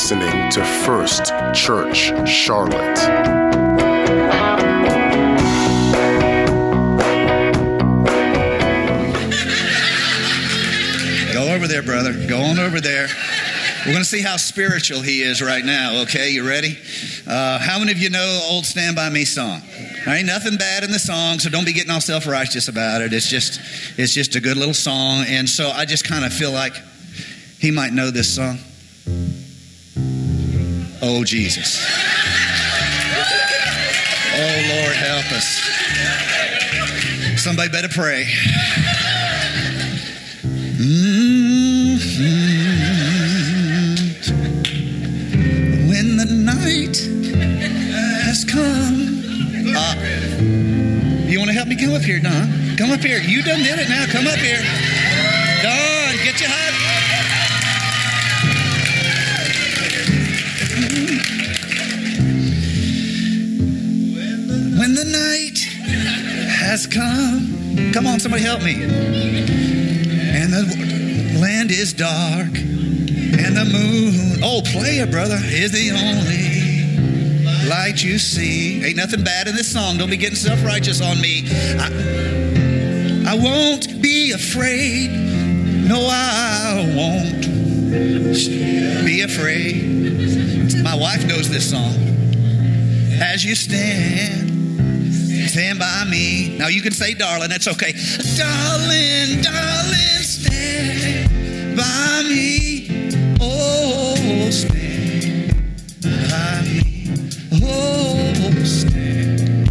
listening 0.00 0.50
to 0.50 0.64
First 0.64 1.26
Church 1.52 2.10
Charlotte. 2.26 2.96
Go 11.34 11.52
over 11.54 11.68
there, 11.68 11.82
brother. 11.82 12.14
Go 12.26 12.40
on 12.40 12.58
over 12.58 12.80
there. 12.80 13.08
We're 13.80 13.92
going 13.92 13.98
to 13.98 14.04
see 14.06 14.22
how 14.22 14.38
spiritual 14.38 15.02
he 15.02 15.20
is 15.20 15.42
right 15.42 15.62
now, 15.62 16.00
okay? 16.04 16.30
You 16.30 16.48
ready? 16.48 16.78
Uh, 17.26 17.58
how 17.58 17.78
many 17.78 17.92
of 17.92 17.98
you 17.98 18.08
know 18.08 18.40
Old 18.50 18.64
Stand 18.64 18.96
By 18.96 19.10
Me 19.10 19.26
song? 19.26 19.60
There 20.06 20.16
ain't 20.16 20.26
nothing 20.26 20.56
bad 20.56 20.82
in 20.82 20.92
the 20.92 20.98
song, 20.98 21.40
so 21.40 21.50
don't 21.50 21.66
be 21.66 21.74
getting 21.74 21.90
all 21.90 22.00
self-righteous 22.00 22.68
about 22.68 23.02
it. 23.02 23.12
It's 23.12 23.28
just, 23.28 23.60
it's 23.98 24.14
just 24.14 24.34
a 24.34 24.40
good 24.40 24.56
little 24.56 24.72
song. 24.72 25.26
And 25.28 25.46
so 25.46 25.68
I 25.68 25.84
just 25.84 26.08
kind 26.08 26.24
of 26.24 26.32
feel 26.32 26.52
like 26.52 26.72
he 27.58 27.70
might 27.70 27.92
know 27.92 28.10
this 28.10 28.34
song. 28.34 28.60
Oh, 31.02 31.24
Jesus. 31.24 31.82
Oh, 34.34 34.62
Lord, 34.68 34.94
help 34.96 35.32
us. 35.32 35.60
Somebody 37.40 37.70
better 37.70 37.88
pray. 37.88 38.26
Mm-hmm. 40.76 41.78
When 45.88 46.16
the 46.18 46.26
night 46.26 46.96
has 48.24 48.44
come. 48.44 49.22
Uh, 49.74 49.94
you 51.26 51.38
want 51.38 51.48
to 51.48 51.54
help 51.54 51.68
me? 51.68 51.76
Come 51.76 51.94
up 51.94 52.02
here, 52.02 52.20
Don. 52.20 52.76
Come 52.76 52.90
up 52.90 53.00
here. 53.00 53.20
You 53.20 53.42
done 53.42 53.60
did 53.60 53.78
it 53.78 53.88
now. 53.88 54.04
Come 54.06 54.26
up 54.26 54.38
here. 54.38 54.60
Come. 66.90 67.92
Come 67.92 68.06
on, 68.06 68.20
somebody 68.20 68.42
help 68.42 68.62
me. 68.62 68.74
And 68.82 70.52
the 70.52 71.38
land 71.40 71.70
is 71.70 71.92
dark. 71.92 72.56
And 73.32 73.56
the 73.56 73.64
moon, 73.64 74.40
oh, 74.42 74.60
play 74.64 74.98
it, 74.98 75.10
brother, 75.10 75.38
is 75.40 75.72
the 75.72 75.90
only 75.92 77.68
light 77.68 78.02
you 78.02 78.18
see. 78.18 78.84
Ain't 78.84 78.96
nothing 78.96 79.22
bad 79.22 79.46
in 79.48 79.54
this 79.54 79.72
song. 79.72 79.98
Don't 79.98 80.10
be 80.10 80.16
getting 80.16 80.36
self 80.36 80.64
righteous 80.64 81.00
on 81.00 81.20
me. 81.20 81.44
I, 81.78 83.32
I 83.32 83.34
won't 83.34 84.02
be 84.02 84.32
afraid. 84.32 85.10
No, 85.10 86.06
I 86.10 86.92
won't 86.96 87.42
be 89.04 89.22
afraid. 89.22 90.82
My 90.82 90.94
wife 90.96 91.26
knows 91.26 91.48
this 91.48 91.70
song. 91.70 91.94
As 93.22 93.44
you 93.44 93.54
stand, 93.54 94.49
stand 95.46 95.78
by 95.78 96.04
me. 96.08 96.56
Now 96.56 96.68
you 96.68 96.82
can 96.82 96.92
say, 96.92 97.14
darling, 97.14 97.48
that's 97.48 97.68
okay. 97.68 97.92
Darling, 98.36 99.42
darling, 99.42 100.22
stand 100.22 101.76
by 101.76 102.22
me. 102.28 103.36
Oh, 103.40 104.50
stand 104.50 105.54
by 106.02 106.62
me. 106.62 107.08
Oh, 107.62 108.64
stand. 108.64 109.68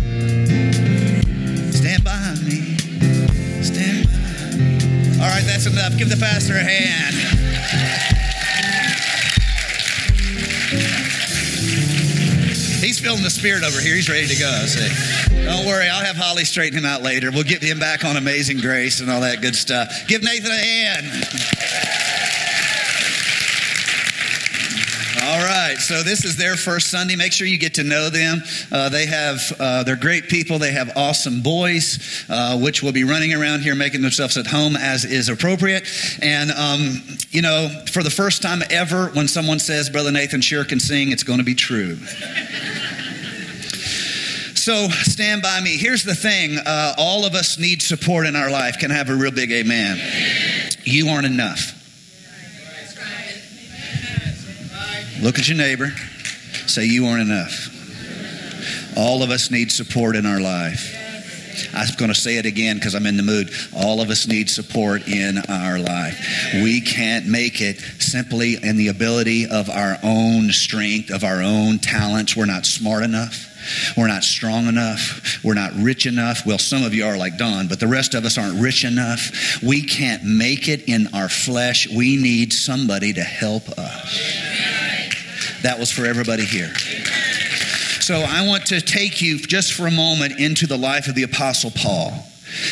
Stand 1.74 2.04
by 2.04 2.36
me. 2.46 2.78
Stand 3.62 4.08
by 4.08 4.56
me. 4.58 5.22
All 5.22 5.30
right, 5.30 5.44
that's 5.46 5.66
enough. 5.66 5.98
Give 5.98 6.10
the 6.10 6.18
pastor 6.18 6.56
a 6.56 6.64
hand. 6.64 7.16
He's 12.90 13.00
feeling 13.00 13.22
the 13.22 13.30
spirit 13.30 13.64
over 13.64 13.80
here. 13.80 13.94
He's 13.94 14.10
ready 14.10 14.26
to 14.26 14.36
go. 14.36 14.50
See. 14.66 15.46
Don't 15.46 15.68
worry, 15.68 15.88
I'll 15.88 16.04
have 16.04 16.16
Holly 16.16 16.44
straighten 16.44 16.80
him 16.80 16.86
out 16.86 17.04
later. 17.04 17.30
We'll 17.30 17.44
get 17.44 17.62
him 17.62 17.78
back 17.78 18.04
on 18.04 18.18
Amazing 18.18 18.62
Grace 18.62 19.00
and 19.00 19.12
all 19.12 19.22
that 19.22 19.44
good 19.44 19.56
stuff. 19.56 20.08
Give 20.08 20.24
Nathan 20.24 20.50
a 20.50 20.58
hand. 20.58 21.06
All 25.22 25.46
right, 25.46 25.78
so 25.78 26.02
this 26.02 26.26
is 26.26 26.36
their 26.38 26.56
first 26.56 26.90
Sunday. 26.90 27.16
Make 27.16 27.32
sure 27.32 27.46
you 27.46 27.60
get 27.60 27.76
to 27.76 27.84
know 27.84 28.10
them. 28.10 28.42
Uh, 28.72 28.90
they 28.90 29.06
have, 29.06 29.40
uh, 29.60 29.84
they're 29.84 29.96
great 29.96 30.28
people. 30.28 30.58
They 30.58 30.72
have 30.72 30.92
awesome 30.96 31.44
boys, 31.44 32.26
uh, 32.28 32.58
which 32.58 32.82
will 32.82 32.94
be 32.94 33.04
running 33.04 33.36
around 33.36 33.62
here 33.62 33.76
making 33.76 34.02
themselves 34.02 34.36
at 34.38 34.48
home 34.48 34.76
as 34.76 35.06
is 35.06 35.30
appropriate. 35.30 35.88
And, 36.24 36.50
um, 36.50 37.04
you 37.30 37.44
know, 37.44 37.70
for 37.92 38.02
the 38.02 38.10
first 38.10 38.42
time 38.42 38.64
ever, 38.72 39.10
when 39.10 39.28
someone 39.28 39.60
says 39.60 39.92
Brother 39.92 40.12
Nathan 40.12 40.42
sure 40.42 40.66
can 40.66 40.80
sing, 40.80 41.12
it's 41.12 41.24
going 41.24 41.38
to 41.38 41.46
be 41.46 41.54
true. 41.54 42.00
So 44.70 44.88
stand 44.88 45.42
by 45.42 45.62
me. 45.62 45.78
Here's 45.78 46.04
the 46.04 46.14
thing 46.14 46.56
uh, 46.64 46.94
all 46.96 47.26
of 47.26 47.34
us 47.34 47.58
need 47.58 47.82
support 47.82 48.28
in 48.28 48.36
our 48.36 48.52
life. 48.52 48.78
Can 48.78 48.92
I 48.92 48.94
have 48.94 49.10
a 49.10 49.16
real 49.16 49.32
big 49.32 49.52
amen? 49.52 49.98
You 50.84 51.08
aren't 51.08 51.26
enough. 51.26 51.74
Look 55.24 55.40
at 55.40 55.48
your 55.48 55.58
neighbor. 55.58 55.90
Say, 56.68 56.86
You 56.86 57.08
aren't 57.08 57.24
enough. 57.24 58.96
All 58.96 59.24
of 59.24 59.32
us 59.32 59.50
need 59.50 59.72
support 59.72 60.16
in 60.16 60.28
our 60.28 60.40
life. 60.40 60.96
I'm 61.74 61.88
going 61.98 62.14
to 62.14 62.20
say 62.20 62.38
it 62.38 62.46
again 62.46 62.76
because 62.76 62.94
I'm 62.94 63.08
in 63.08 63.18
the 63.18 63.24
mood. 63.24 63.50
All 63.76 64.02
of 64.02 64.12
us 64.12 64.28
need 64.28 64.52
support 64.52 65.08
in 65.08 65.40
our 65.50 65.80
life. 65.80 66.54
We 66.62 66.80
can't 66.80 67.26
make 67.26 67.60
it 67.60 67.80
simply 67.98 68.64
in 68.64 68.78
the 68.78 68.90
ability 68.90 69.48
of 69.48 69.68
our 69.72 69.98
own 70.04 70.52
strength, 70.52 71.10
of 71.10 71.24
our 71.24 71.42
own 71.42 71.80
talents. 71.80 72.38
We're 72.38 72.46
not 72.46 72.68
smart 72.68 73.02
enough. 73.02 73.48
We're 73.98 74.08
not 74.08 74.24
strong 74.24 74.68
enough. 74.68 75.40
We're 75.44 75.54
not 75.54 75.74
rich 75.76 76.06
enough. 76.06 76.46
Well, 76.46 76.58
some 76.58 76.84
of 76.84 76.94
you 76.94 77.06
are 77.06 77.18
like 77.18 77.38
Don, 77.38 77.68
but 77.68 77.80
the 77.80 77.88
rest 77.88 78.14
of 78.14 78.26
us 78.26 78.38
aren't 78.38 78.62
rich 78.62 78.86
enough. 78.86 79.62
We 79.62 79.82
can't 79.82 80.24
make 80.24 80.68
it 80.68 80.88
in 80.88 81.08
our 81.14 81.30
flesh. 81.30 81.88
We 81.88 82.16
need 82.18 82.54
somebody 82.54 83.14
to 83.14 83.24
help 83.24 83.70
us. 83.70 84.40
That 85.64 85.78
was 85.80 85.92
for 85.92 86.06
everybody 86.06 86.46
here. 86.46 86.74
So 88.00 88.16
I 88.28 88.48
want 88.48 88.68
to 88.68 88.82
take 88.82 89.22
you 89.22 89.38
just 89.38 89.74
for 89.74 89.86
a 89.86 89.92
moment 89.92 90.40
into 90.40 90.66
the 90.66 90.78
life 90.78 91.08
of 91.08 91.16
the 91.16 91.24
Apostle 91.24 91.72
Paul. 91.72 92.29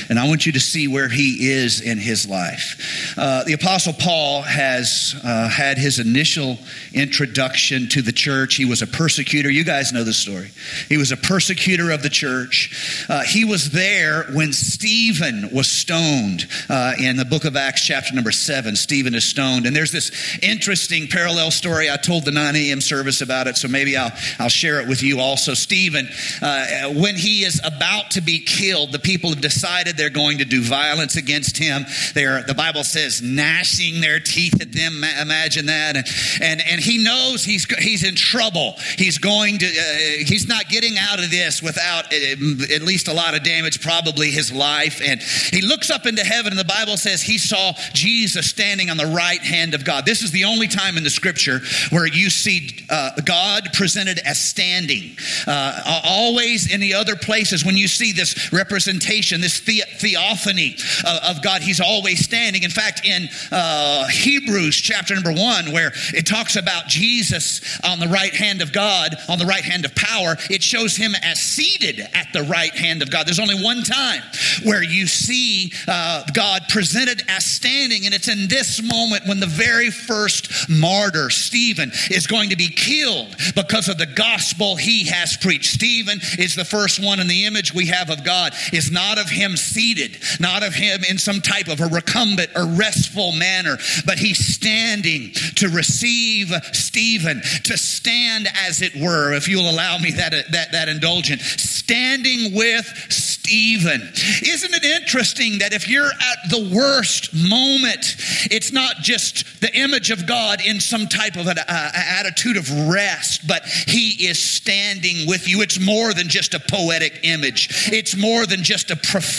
And 0.09 0.20
I 0.20 0.28
want 0.28 0.46
you 0.46 0.52
to 0.53 0.59
see 0.59 0.88
where 0.88 1.09
he 1.09 1.50
is 1.50 1.81
in 1.81 1.98
his 1.98 2.28
life. 2.28 3.14
Uh, 3.18 3.44
the 3.44 3.53
Apostle 3.53 3.94
Paul 3.94 4.42
has 4.42 5.16
uh, 5.24 5.50
had 5.50 5.78
his 5.78 6.00
initial 6.00 6.58
introduction 6.94 7.88
to 7.90 8.02
the 8.02 8.12
church. 8.12 8.56
He 8.56 8.66
was 8.66 8.81
a 8.81 8.88
persecutor. 8.88 9.50
You 9.50 9.64
guys 9.64 9.94
know 9.94 10.03
the 10.03 10.14
story. 10.14 10.52
He 10.90 10.98
was 10.98 11.12
a 11.12 11.18
persecutor 11.18 11.92
of 11.92 12.03
the 12.03 12.09
church. 12.09 13.06
Uh, 13.09 13.24
he 13.24 13.46
was 13.46 13.72
there 13.72 14.24
when 14.34 14.53
Stephen 14.53 15.50
was 15.53 15.70
stoned 15.70 16.48
uh, 16.69 16.94
in 17.00 17.18
the 17.18 17.25
book 17.25 17.46
of 17.46 17.56
Acts, 17.56 17.86
chapter 17.86 18.14
number 18.14 18.31
seven. 18.31 18.75
Stephen 18.75 19.16
is 19.16 19.24
stoned. 19.24 19.66
And 19.66 19.75
there's 19.75 19.92
this 19.92 20.12
interesting 20.42 21.08
parallel 21.08 21.52
story. 21.52 21.90
I 21.90 21.98
told 21.98 22.25
the 22.25 22.31
9 22.31 22.56
a.m. 22.56 22.81
service 22.81 23.22
about 23.22 23.48
it, 23.48 23.58
so 23.58 23.68
maybe 23.68 23.96
I'll, 23.96 24.12
I'll 24.40 24.50
share 24.50 24.81
it 24.81 24.88
with 24.88 25.04
you 25.04 25.19
also. 25.19 25.54
Stephen, 25.54 26.08
uh, 26.42 26.90
when 26.94 27.16
he 27.16 27.44
is 27.44 27.62
about 27.64 28.12
to 28.12 28.22
be 28.22 28.40
killed, 28.40 28.92
the 28.92 29.00
people 29.00 29.30
have 29.30 29.42
decided 29.42 29.76
decided 29.77 29.97
they're 29.97 30.09
going 30.09 30.39
to 30.39 30.45
do 30.45 30.61
violence 30.61 31.15
against 31.17 31.57
him. 31.57 31.85
They're, 32.13 32.41
the 32.43 32.53
Bible 32.53 32.83
says, 32.83 33.21
gnashing 33.21 34.01
their 34.01 34.19
teeth 34.19 34.59
at 34.61 34.71
them. 34.71 35.03
Imagine 35.03 35.67
that. 35.67 35.95
And, 35.95 36.07
and, 36.41 36.61
and 36.67 36.81
he 36.81 37.03
knows 37.03 37.43
he's, 37.43 37.65
he's 37.77 38.03
in 38.03 38.15
trouble. 38.15 38.73
He's 38.97 39.17
going 39.17 39.59
to, 39.59 39.65
uh, 39.65 40.25
he's 40.25 40.47
not 40.47 40.67
getting 40.69 40.97
out 40.97 41.19
of 41.19 41.29
this 41.29 41.61
without 41.61 42.05
uh, 42.05 42.73
at 42.73 42.81
least 42.81 43.07
a 43.07 43.13
lot 43.13 43.35
of 43.35 43.43
damage, 43.43 43.81
probably 43.81 44.31
his 44.31 44.51
life. 44.51 45.01
And 45.03 45.21
he 45.21 45.61
looks 45.61 45.89
up 45.89 46.05
into 46.05 46.23
heaven, 46.23 46.53
and 46.53 46.59
the 46.59 46.65
Bible 46.65 46.97
says 46.97 47.21
he 47.21 47.38
saw 47.38 47.73
Jesus 47.94 48.49
standing 48.49 48.89
on 48.89 48.97
the 48.97 49.05
right 49.05 49.41
hand 49.41 49.73
of 49.73 49.85
God. 49.85 50.05
This 50.05 50.23
is 50.23 50.31
the 50.31 50.45
only 50.45 50.68
time 50.68 50.97
in 50.97 51.03
the 51.03 51.09
scripture 51.09 51.62
where 51.91 52.07
you 52.07 52.30
see 52.30 52.85
uh, 52.89 53.12
God 53.25 53.69
presented 53.73 54.19
as 54.25 54.39
standing. 54.39 55.15
Uh, 55.45 56.01
always 56.03 56.73
in 56.73 56.80
the 56.80 56.95
other 56.95 57.15
places, 57.15 57.63
when 57.63 57.77
you 57.77 57.88
see 57.88 58.12
this 58.12 58.51
representation, 58.51 59.41
this 59.41 59.59
the- 59.68 59.84
theophany 59.98 60.75
of, 61.06 61.38
of, 61.38 61.44
God. 61.44 61.62
He's 61.62 61.80
always 61.80 62.24
standing. 62.24 62.64
In 62.64 62.72
fact, 62.72 63.06
in 63.06 63.30
uh, 63.52 64.08
Hebrews 64.08 64.78
chapter 64.78 65.14
number 65.14 65.31
one, 65.34 65.72
where 65.72 65.92
it 66.14 66.25
talks 66.25 66.56
about 66.56 66.88
Jesus 66.88 67.80
on 67.84 68.00
the 68.00 68.08
right 68.08 68.34
hand 68.34 68.62
of 68.64 68.74
God, 68.74 69.16
on 69.30 69.38
the 69.38 69.46
right 69.46 69.64
hand 69.64 69.86
of 69.86 69.94
power, 69.94 70.36
it 70.50 70.64
shows 70.64 70.96
him 70.96 71.14
as 71.22 71.40
seated 71.40 72.00
at 72.14 72.34
the 72.34 72.44
right 72.44 72.74
hand 72.74 73.02
of 73.02 73.12
God. 73.12 73.28
There's 73.28 73.40
only 73.40 73.62
one 73.62 73.84
time 73.84 74.22
where 74.64 74.84
you 74.84 75.06
see 75.06 75.72
uh, 75.88 76.24
God 76.34 76.64
presented 76.69 77.22
as 77.28 77.46
standing, 77.46 78.06
and 78.06 78.16
it's 78.16 78.28
in 78.28 78.48
this 78.48 78.81
moment 78.81 79.28
when 79.28 79.40
the 79.40 79.46
very 79.46 79.92
first 79.92 80.69
martyr, 80.69 81.30
Stephen, 81.30 81.92
is 82.10 82.25
going 82.25 82.50
to 82.50 82.56
be 82.56 82.69
killed 82.69 83.36
because 83.56 83.90
of 83.90 83.98
the 83.98 84.06
gospel 84.06 84.75
he 84.75 85.06
has 85.06 85.38
preached. 85.38 85.74
Stephen 85.74 86.19
is 86.40 86.56
the 86.56 86.66
first 86.66 87.04
one, 87.04 87.19
and 87.19 87.30
the 87.30 87.46
image 87.46 87.74
we 87.74 87.88
have 87.88 88.10
of 88.10 88.24
God 88.24 88.54
is 88.72 88.92
not 88.92 89.18
of 89.19 89.30
him 89.30 89.46
him 89.47 89.57
seated, 89.57 90.17
not 90.39 90.63
of 90.63 90.73
him 90.73 91.03
in 91.09 91.17
some 91.17 91.41
type 91.41 91.67
of 91.67 91.79
a 91.79 91.88
recumbent 91.88 92.49
or 92.55 92.65
restful 92.65 93.31
manner, 93.31 93.77
but 94.05 94.19
he's 94.19 94.45
standing 94.45 95.31
to 95.55 95.69
receive 95.69 96.51
Stephen, 96.73 97.41
to 97.63 97.77
stand 97.77 98.47
as 98.67 98.81
it 98.81 98.95
were, 98.95 99.33
if 99.33 99.47
you'll 99.47 99.69
allow 99.69 99.97
me 99.97 100.11
that, 100.11 100.33
that, 100.51 100.71
that 100.71 100.89
indulgence, 100.89 101.44
standing 101.44 102.53
with 102.53 102.85
Stephen. 103.09 104.01
Isn't 104.45 104.73
it 104.73 104.83
interesting 104.83 105.59
that 105.59 105.71
if 105.71 105.88
you're 105.88 106.11
at 106.11 106.49
the 106.49 106.69
worst 106.75 107.33
moment, 107.33 108.17
it's 108.51 108.73
not 108.73 108.97
just 108.97 109.61
the 109.61 109.73
image 109.73 110.11
of 110.11 110.27
God 110.27 110.59
in 110.65 110.81
some 110.81 111.07
type 111.07 111.38
of 111.38 111.47
an 111.47 111.57
uh, 111.57 111.91
attitude 111.94 112.57
of 112.57 112.69
rest, 112.89 113.47
but 113.47 113.63
he 113.65 114.27
is 114.27 114.38
standing 114.38 115.27
with 115.27 115.47
you. 115.47 115.61
It's 115.61 115.79
more 115.79 116.13
than 116.13 116.27
just 116.27 116.53
a 116.53 116.59
poetic 116.59 117.21
image. 117.23 117.89
It's 117.94 118.17
more 118.17 118.45
than 118.45 118.63
just 118.63 118.91
a 118.91 118.97
prophetic 118.97 119.37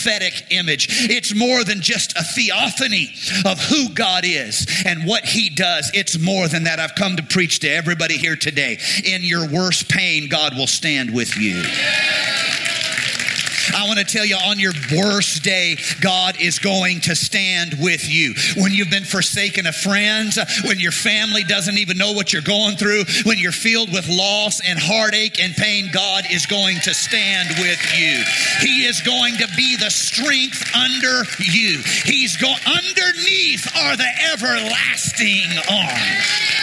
image. 0.50 0.88
It's 1.10 1.34
more 1.34 1.64
than 1.64 1.80
just 1.80 2.16
a 2.16 2.22
theophany 2.22 3.12
of 3.44 3.60
who 3.60 3.88
God 3.90 4.24
is 4.24 4.66
and 4.84 5.06
what 5.06 5.24
he 5.24 5.50
does. 5.50 5.90
It's 5.94 6.18
more 6.18 6.48
than 6.48 6.64
that. 6.64 6.80
I've 6.80 6.94
come 6.94 7.16
to 7.16 7.22
preach 7.22 7.60
to 7.60 7.68
everybody 7.68 8.16
here 8.16 8.36
today. 8.36 8.78
In 9.04 9.22
your 9.22 9.48
worst 9.48 9.88
pain, 9.88 10.28
God 10.28 10.56
will 10.56 10.66
stand 10.66 11.14
with 11.14 11.36
you. 11.36 11.62
I 13.74 13.86
want 13.86 13.98
to 13.98 14.04
tell 14.04 14.24
you 14.24 14.36
on 14.36 14.58
your 14.58 14.72
worst 14.96 15.42
day, 15.42 15.76
God 16.00 16.40
is 16.40 16.58
going 16.58 17.00
to 17.02 17.14
stand 17.14 17.74
with 17.80 18.08
you. 18.08 18.34
When 18.56 18.72
you've 18.72 18.90
been 18.90 19.04
forsaken 19.04 19.66
of 19.66 19.76
friends, 19.76 20.38
when 20.64 20.78
your 20.78 20.92
family 20.92 21.44
doesn't 21.44 21.78
even 21.78 21.98
know 21.98 22.12
what 22.12 22.32
you're 22.32 22.42
going 22.42 22.76
through, 22.76 23.04
when 23.24 23.38
you're 23.38 23.52
filled 23.52 23.92
with 23.92 24.08
loss 24.08 24.60
and 24.64 24.78
heartache 24.78 25.40
and 25.40 25.54
pain, 25.54 25.90
God 25.92 26.24
is 26.30 26.46
going 26.46 26.80
to 26.80 26.94
stand 26.94 27.48
with 27.58 27.80
you. 27.98 28.22
He 28.60 28.84
is 28.84 29.00
going 29.02 29.34
to 29.36 29.48
be 29.56 29.76
the 29.76 29.90
strength 29.90 30.64
under 30.74 31.24
you. 31.38 31.82
He's 32.04 32.36
going 32.36 32.58
underneath 32.66 33.66
are 33.76 33.96
the 33.96 34.08
everlasting 34.32 35.50
arms. 35.70 36.57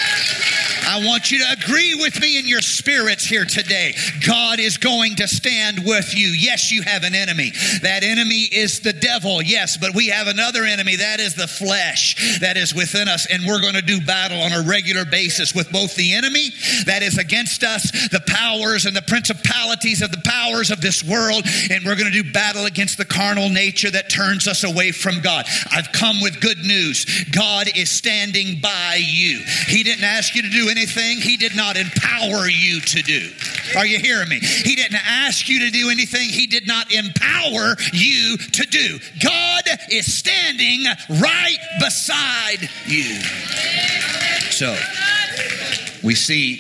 I 0.88 1.04
want 1.06 1.32
you 1.32 1.40
to 1.40 1.52
agree 1.52 1.96
with 1.96 2.20
me 2.22 2.38
in 2.38 2.48
your 2.48 2.62
spirits 2.62 3.26
here 3.26 3.46
today. 3.46 3.96
God 4.26 4.60
is 4.60 4.78
going 4.78 5.16
to 5.16 5.28
stand 5.28 5.86
with 5.86 6.16
you. 6.16 6.28
Yes, 6.28 6.72
you 6.72 6.82
have 6.84 7.04
an 7.04 7.16
enemy. 7.16 7.52
That 7.82 8.04
enemy 8.04 8.48
is 8.52 8.82
the 8.82 8.94
devil, 8.94 9.42
yes, 9.42 9.78
but 9.78 9.96
we 9.96 10.08
have 10.08 10.28
another 10.28 10.64
enemy. 10.64 10.98
That 10.98 11.20
is 11.20 11.36
the 11.36 11.48
flesh 11.48 12.40
that 12.40 12.58
is 12.58 12.74
within 12.74 13.08
us. 13.08 13.28
And 13.32 13.46
we're 13.46 13.62
going 13.62 13.74
to 13.74 13.82
do 13.82 14.00
battle 14.02 14.42
on 14.42 14.52
a 14.52 14.68
regular 14.68 15.06
basis 15.06 15.54
with 15.54 15.72
both 15.72 15.96
the 15.96 16.14
enemy 16.14 16.50
that 16.86 17.02
is 17.02 17.18
against 17.18 17.64
us, 17.64 17.92
the 18.10 18.24
powers 18.28 18.86
and 18.86 18.96
the 18.96 19.02
principalities 19.02 20.02
of 20.02 20.12
the 20.12 20.22
powers 20.24 20.72
of 20.72 20.82
this 20.82 21.04
world. 21.04 21.44
And 21.72 21.86
we're 21.86 21.96
going 21.96 22.12
to 22.12 22.24
do 22.24 22.32
battle 22.32 22.66
against 22.66 22.98
the 22.98 23.06
carnal 23.06 23.50
nature 23.50 23.92
that 23.92 24.10
turns 24.10 24.48
us 24.48 24.64
away 24.64 24.92
from 24.92 25.22
God. 25.22 25.46
I've 25.72 25.92
come 25.92 26.18
with 26.22 26.42
good 26.42 26.60
news. 26.60 27.06
God 27.32 27.68
is 27.76 27.90
standing 27.90 28.60
by 28.62 29.00
you. 29.02 29.44
He 29.68 29.84
didn't 29.84 30.04
ask 30.04 30.36
you 30.36 30.42
to 30.42 30.50
do 30.50 30.70
anything 30.76 31.20
He 31.20 31.38
did 31.38 31.56
not 31.56 31.78
empower 31.78 32.48
you 32.50 32.82
to 32.82 33.02
do. 33.02 33.32
Are 33.78 33.86
you 33.86 34.00
hearing 34.00 34.30
me? 34.30 34.40
He 34.40 34.76
didn't 34.76 35.00
ask 35.06 35.48
you 35.48 35.60
to 35.60 35.72
do 35.72 35.90
anything 35.90 36.30
He 36.30 36.48
did 36.48 36.68
not 36.68 36.92
empower 36.92 37.76
you 37.94 38.38
to 38.38 38.66
do. 38.66 39.00
God 39.22 39.64
is 39.90 40.14
standing 40.14 40.86
right 41.10 41.58
beside 41.80 42.70
you. 42.86 43.20
So, 44.52 44.76
we 46.04 46.16
see 46.16 46.60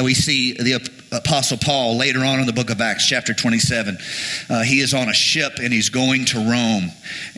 we 0.00 0.14
see 0.14 0.52
the 0.52 0.74
Apostle 1.14 1.58
Paul 1.58 1.96
later 1.96 2.24
on 2.24 2.40
in 2.40 2.46
the 2.46 2.52
book 2.52 2.70
of 2.70 2.80
Acts, 2.80 3.06
chapter 3.06 3.34
27. 3.34 3.98
Uh, 4.50 4.62
he 4.62 4.80
is 4.80 4.94
on 4.94 5.08
a 5.08 5.14
ship 5.14 5.54
and 5.62 5.72
he's 5.72 5.88
going 5.88 6.24
to 6.26 6.38
Rome. 6.38 6.90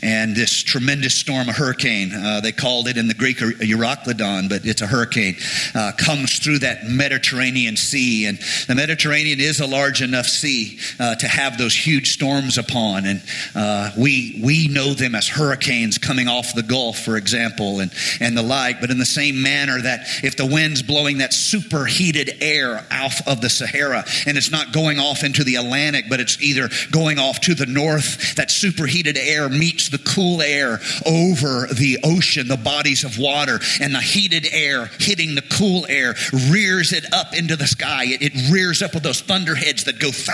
And 0.03 0.35
this 0.35 0.63
tremendous 0.63 1.15
storm, 1.15 1.49
a 1.49 1.53
hurricane, 1.53 2.13
uh, 2.15 2.41
they 2.41 2.53
called 2.53 2.89
it 2.89 2.97
in 2.97 3.09
the 3.09 3.15
Greek 3.15 3.39
Euroclydon, 3.39 4.49
but 4.49 4.65
it's 4.65 4.81
a 4.81 4.87
hurricane, 4.87 5.37
uh, 5.75 5.93
comes 5.99 6.39
through 6.39 6.61
that 6.61 6.87
Mediterranean 6.87 7.77
Sea. 7.77 8.27
And 8.27 8.39
the 8.67 8.75
Mediterranean 8.75 9.41
is 9.41 9.61
a 9.61 9.67
large 9.67 10.03
enough 10.03 10.27
sea 10.27 10.79
uh, 10.99 11.17
to 11.17 11.29
have 11.29 11.59
those 11.59 11.75
huge 11.75 12.13
storms 12.13 12.59
upon. 12.59 13.05
And 13.05 13.23
uh, 13.55 13.91
we, 13.99 14.41
we 14.43 14.69
know 14.69 14.95
them 14.95 15.15
as 15.15 15.29
hurricanes 15.29 15.99
coming 15.99 16.29
off 16.29 16.55
the 16.55 16.63
Gulf, 16.63 17.01
for 17.01 17.17
example, 17.17 17.81
and, 17.81 17.93
and 18.21 18.37
the 18.37 18.43
like. 18.43 18.81
But 18.81 18.91
in 18.91 18.99
the 18.99 19.07
same 19.07 19.43
manner 19.43 19.81
that 19.81 20.07
if 20.23 20.37
the 20.37 20.47
wind's 20.47 20.83
blowing 20.83 21.19
that 21.19 21.33
superheated 21.33 22.39
air 22.41 22.87
off 22.91 23.27
of 23.27 23.41
the 23.41 23.51
Sahara 23.67 24.05
and 24.27 24.37
it's 24.37 24.51
not 24.51 24.73
going 24.73 24.99
off 24.99 25.25
into 25.25 25.45
the 25.45 25.57
Atlantic, 25.57 26.07
but 26.09 26.21
it's 26.21 26.41
either 26.43 26.69
going 26.91 27.19
off 27.19 27.41
to 27.41 27.55
the 27.55 27.67
north. 27.67 28.37
That 28.37 28.51
superheated 28.51 29.17
air 29.17 29.49
meets 29.49 29.89
the 29.89 29.99
cool 29.99 30.43
air 30.43 30.81
over 31.07 31.67
the 31.67 31.99
ocean, 32.05 32.49
the 32.49 32.57
bodies 32.57 33.05
of 33.05 33.19
water, 33.19 33.61
and 33.81 33.95
the 33.95 34.01
heated 34.01 34.47
air 34.53 34.91
hitting 34.99 35.35
the 35.35 35.43
cool 35.43 35.87
air 35.89 36.15
rears 36.51 36.93
it 36.93 37.13
up 37.13 37.35
into 37.35 37.57
the 37.57 37.67
sky. 37.67 38.05
It, 38.05 38.23
it 38.23 38.51
rears 38.53 38.83
up 38.83 38.95
with 38.95 39.03
those 39.03 39.21
thunderheads 39.21 39.85
that 39.85 39.99
go 39.99 40.11
th- 40.11 40.29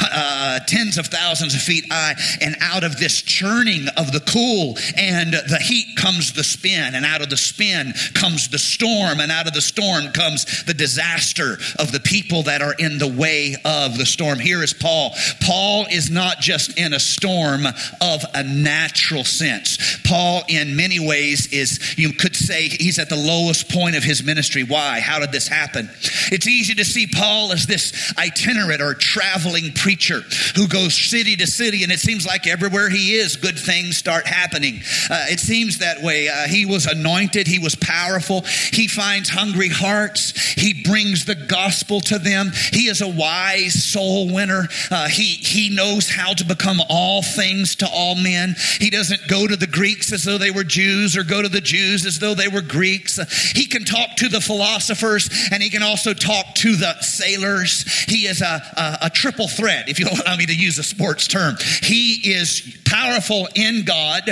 uh, 0.00 0.60
tens 0.66 0.98
of 0.98 1.06
thousands 1.06 1.54
of 1.54 1.60
feet 1.60 1.86
high, 1.90 2.14
and 2.40 2.56
out 2.60 2.84
of 2.84 2.98
this 2.98 3.22
churning 3.22 3.86
of 3.96 4.12
the 4.12 4.20
cool 4.20 4.76
and 4.96 5.32
the 5.32 5.58
heat 5.60 5.96
comes 5.96 6.32
the 6.32 6.44
spin, 6.44 6.94
and 6.94 7.04
out 7.04 7.22
of 7.22 7.30
the 7.30 7.36
spin 7.36 7.92
comes 8.14 8.48
the 8.48 8.58
storm, 8.58 9.20
and 9.20 9.30
out 9.30 9.46
of 9.46 9.54
the 9.54 9.60
storm 9.60 10.12
comes 10.12 10.64
the 10.64 10.74
disaster 10.74 11.58
of 11.78 11.92
the 11.92 12.00
people 12.00 12.42
that 12.44 12.62
are 12.62 12.73
in 12.78 12.98
the 12.98 13.08
way 13.08 13.56
of 13.64 13.98
the 13.98 14.06
storm. 14.06 14.38
Here 14.38 14.62
is 14.62 14.72
Paul. 14.72 15.14
Paul 15.42 15.86
is 15.90 16.10
not 16.10 16.40
just 16.40 16.78
in 16.78 16.92
a 16.94 17.00
storm 17.00 17.66
of 17.66 18.24
a 18.34 18.42
natural 18.42 19.24
sense. 19.24 19.98
Paul, 20.04 20.42
in 20.48 20.76
many 20.76 21.00
ways, 21.00 21.52
is, 21.52 21.96
you 21.96 22.12
could 22.12 22.36
say, 22.36 22.68
he's 22.68 22.98
at 22.98 23.08
the 23.08 23.16
lowest 23.16 23.70
point 23.70 23.96
of 23.96 24.02
his 24.02 24.22
ministry. 24.22 24.62
Why? 24.62 25.00
How 25.00 25.18
did 25.18 25.32
this 25.32 25.48
happen? 25.48 25.90
It's 26.30 26.46
easy 26.46 26.74
to 26.74 26.84
see 26.84 27.06
Paul 27.06 27.52
as 27.52 27.66
this 27.66 28.12
itinerant 28.18 28.80
or 28.80 28.94
traveling 28.94 29.72
preacher 29.72 30.20
who 30.56 30.68
goes 30.68 30.94
city 30.94 31.36
to 31.36 31.46
city, 31.46 31.82
and 31.82 31.92
it 31.92 32.00
seems 32.00 32.26
like 32.26 32.46
everywhere 32.46 32.90
he 32.90 33.14
is, 33.14 33.36
good 33.36 33.58
things 33.58 33.96
start 33.96 34.26
happening. 34.26 34.80
Uh, 35.10 35.26
it 35.28 35.40
seems 35.40 35.78
that 35.78 36.02
way. 36.02 36.28
Uh, 36.28 36.46
he 36.46 36.66
was 36.66 36.86
anointed, 36.86 37.46
he 37.46 37.58
was 37.58 37.74
powerful, 37.74 38.42
he 38.72 38.88
finds 38.88 39.28
hungry 39.28 39.68
hearts, 39.68 40.32
he 40.54 40.82
brings 40.82 41.24
the 41.24 41.34
gospel 41.34 42.00
to 42.00 42.18
them. 42.18 42.52
He 42.72 42.88
is 42.88 43.00
a 43.00 43.08
wise 43.08 43.82
soul 43.82 44.32
winner. 44.32 44.68
Uh, 44.90 45.08
he, 45.08 45.24
he 45.24 45.74
knows 45.74 46.08
how 46.08 46.34
to 46.34 46.44
become 46.44 46.80
all 46.88 47.22
things 47.22 47.76
to 47.76 47.88
all 47.88 48.14
men. 48.14 48.56
He 48.78 48.90
doesn't 48.90 49.28
go 49.28 49.46
to 49.46 49.56
the 49.56 49.66
Greeks 49.66 50.12
as 50.12 50.24
though 50.24 50.38
they 50.38 50.50
were 50.50 50.64
Jews 50.64 51.16
or 51.16 51.24
go 51.24 51.42
to 51.42 51.48
the 51.48 51.60
Jews 51.60 52.06
as 52.06 52.18
though 52.18 52.34
they 52.34 52.48
were 52.48 52.62
Greeks. 52.62 53.18
Uh, 53.18 53.24
he 53.54 53.66
can 53.66 53.84
talk 53.84 54.16
to 54.16 54.28
the 54.28 54.40
philosophers 54.40 55.28
and 55.52 55.62
he 55.62 55.70
can 55.70 55.82
also 55.82 56.14
talk 56.14 56.54
to 56.56 56.76
the 56.76 57.00
sailors. 57.00 57.84
He 58.04 58.26
is 58.26 58.42
a, 58.42 58.62
a, 58.76 59.06
a 59.06 59.10
triple 59.10 59.48
threat, 59.48 59.88
if 59.88 59.98
you'll 59.98 60.10
allow 60.24 60.36
me 60.36 60.46
to 60.46 60.54
use 60.54 60.78
a 60.78 60.82
sports 60.82 61.26
term. 61.26 61.56
He 61.82 62.34
is 62.34 62.78
powerful 62.84 63.48
in 63.54 63.84
God, 63.84 64.22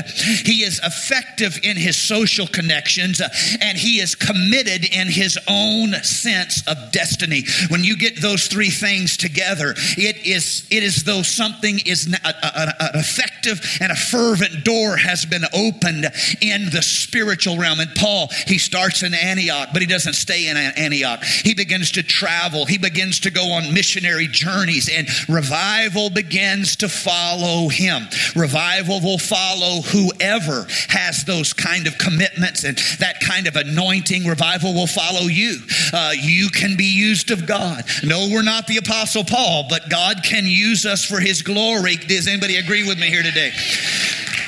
he 0.44 0.62
is 0.62 0.80
effective 0.84 1.58
in 1.62 1.76
his 1.76 1.96
social 1.96 2.46
connections, 2.46 3.20
uh, 3.20 3.28
and 3.60 3.76
he 3.76 3.98
is 3.98 4.14
committed 4.14 4.84
in 4.84 5.08
his 5.08 5.38
own 5.48 5.92
sense 6.04 6.66
of 6.68 6.92
destiny. 6.92 7.44
When 7.68 7.82
you 7.82 7.96
get 7.96 8.11
those 8.20 8.46
three 8.46 8.70
things 8.70 9.16
together, 9.16 9.74
it 9.76 10.26
is 10.26 10.66
it 10.70 10.82
is 10.82 11.04
though 11.04 11.22
something 11.22 11.80
is 11.86 12.06
an 12.06 12.14
effective 12.94 13.60
and 13.80 13.92
a 13.92 13.96
fervent 13.96 14.64
door 14.64 14.96
has 14.96 15.24
been 15.24 15.44
opened 15.54 16.06
in 16.40 16.70
the 16.70 16.82
spiritual 16.82 17.58
realm. 17.58 17.80
And 17.80 17.94
Paul, 17.94 18.28
he 18.46 18.58
starts 18.58 19.02
in 19.02 19.14
Antioch, 19.14 19.68
but 19.72 19.82
he 19.82 19.88
doesn't 19.88 20.14
stay 20.14 20.48
in 20.48 20.56
Antioch. 20.56 21.22
He 21.24 21.54
begins 21.54 21.92
to 21.92 22.02
travel. 22.02 22.66
He 22.66 22.78
begins 22.78 23.20
to 23.20 23.30
go 23.30 23.52
on 23.52 23.72
missionary 23.74 24.26
journeys, 24.26 24.88
and 24.92 25.08
revival 25.28 26.10
begins 26.10 26.76
to 26.76 26.88
follow 26.88 27.68
him. 27.68 28.08
Revival 28.36 29.00
will 29.00 29.18
follow 29.18 29.82
whoever 29.82 30.66
has 30.88 31.24
those 31.24 31.52
kind 31.52 31.86
of 31.86 31.98
commitments 31.98 32.64
and 32.64 32.78
that 32.98 33.20
kind 33.20 33.46
of 33.46 33.56
anointing. 33.56 34.26
Revival 34.26 34.74
will 34.74 34.86
follow 34.86 35.26
you. 35.26 35.58
Uh, 35.92 36.12
you 36.20 36.48
can 36.48 36.76
be 36.76 36.84
used 36.84 37.30
of 37.30 37.46
God. 37.46 37.84
No, 38.04 38.28
we're 38.32 38.42
not 38.42 38.66
the 38.66 38.78
Apostle 38.78 39.24
Paul, 39.24 39.66
but 39.68 39.88
God 39.88 40.24
can 40.24 40.44
use 40.44 40.84
us 40.84 41.04
for 41.04 41.20
his 41.20 41.42
glory. 41.42 41.96
Does 41.96 42.26
anybody 42.26 42.56
agree 42.56 42.86
with 42.86 42.98
me 42.98 43.06
here 43.06 43.22
today? 43.22 43.52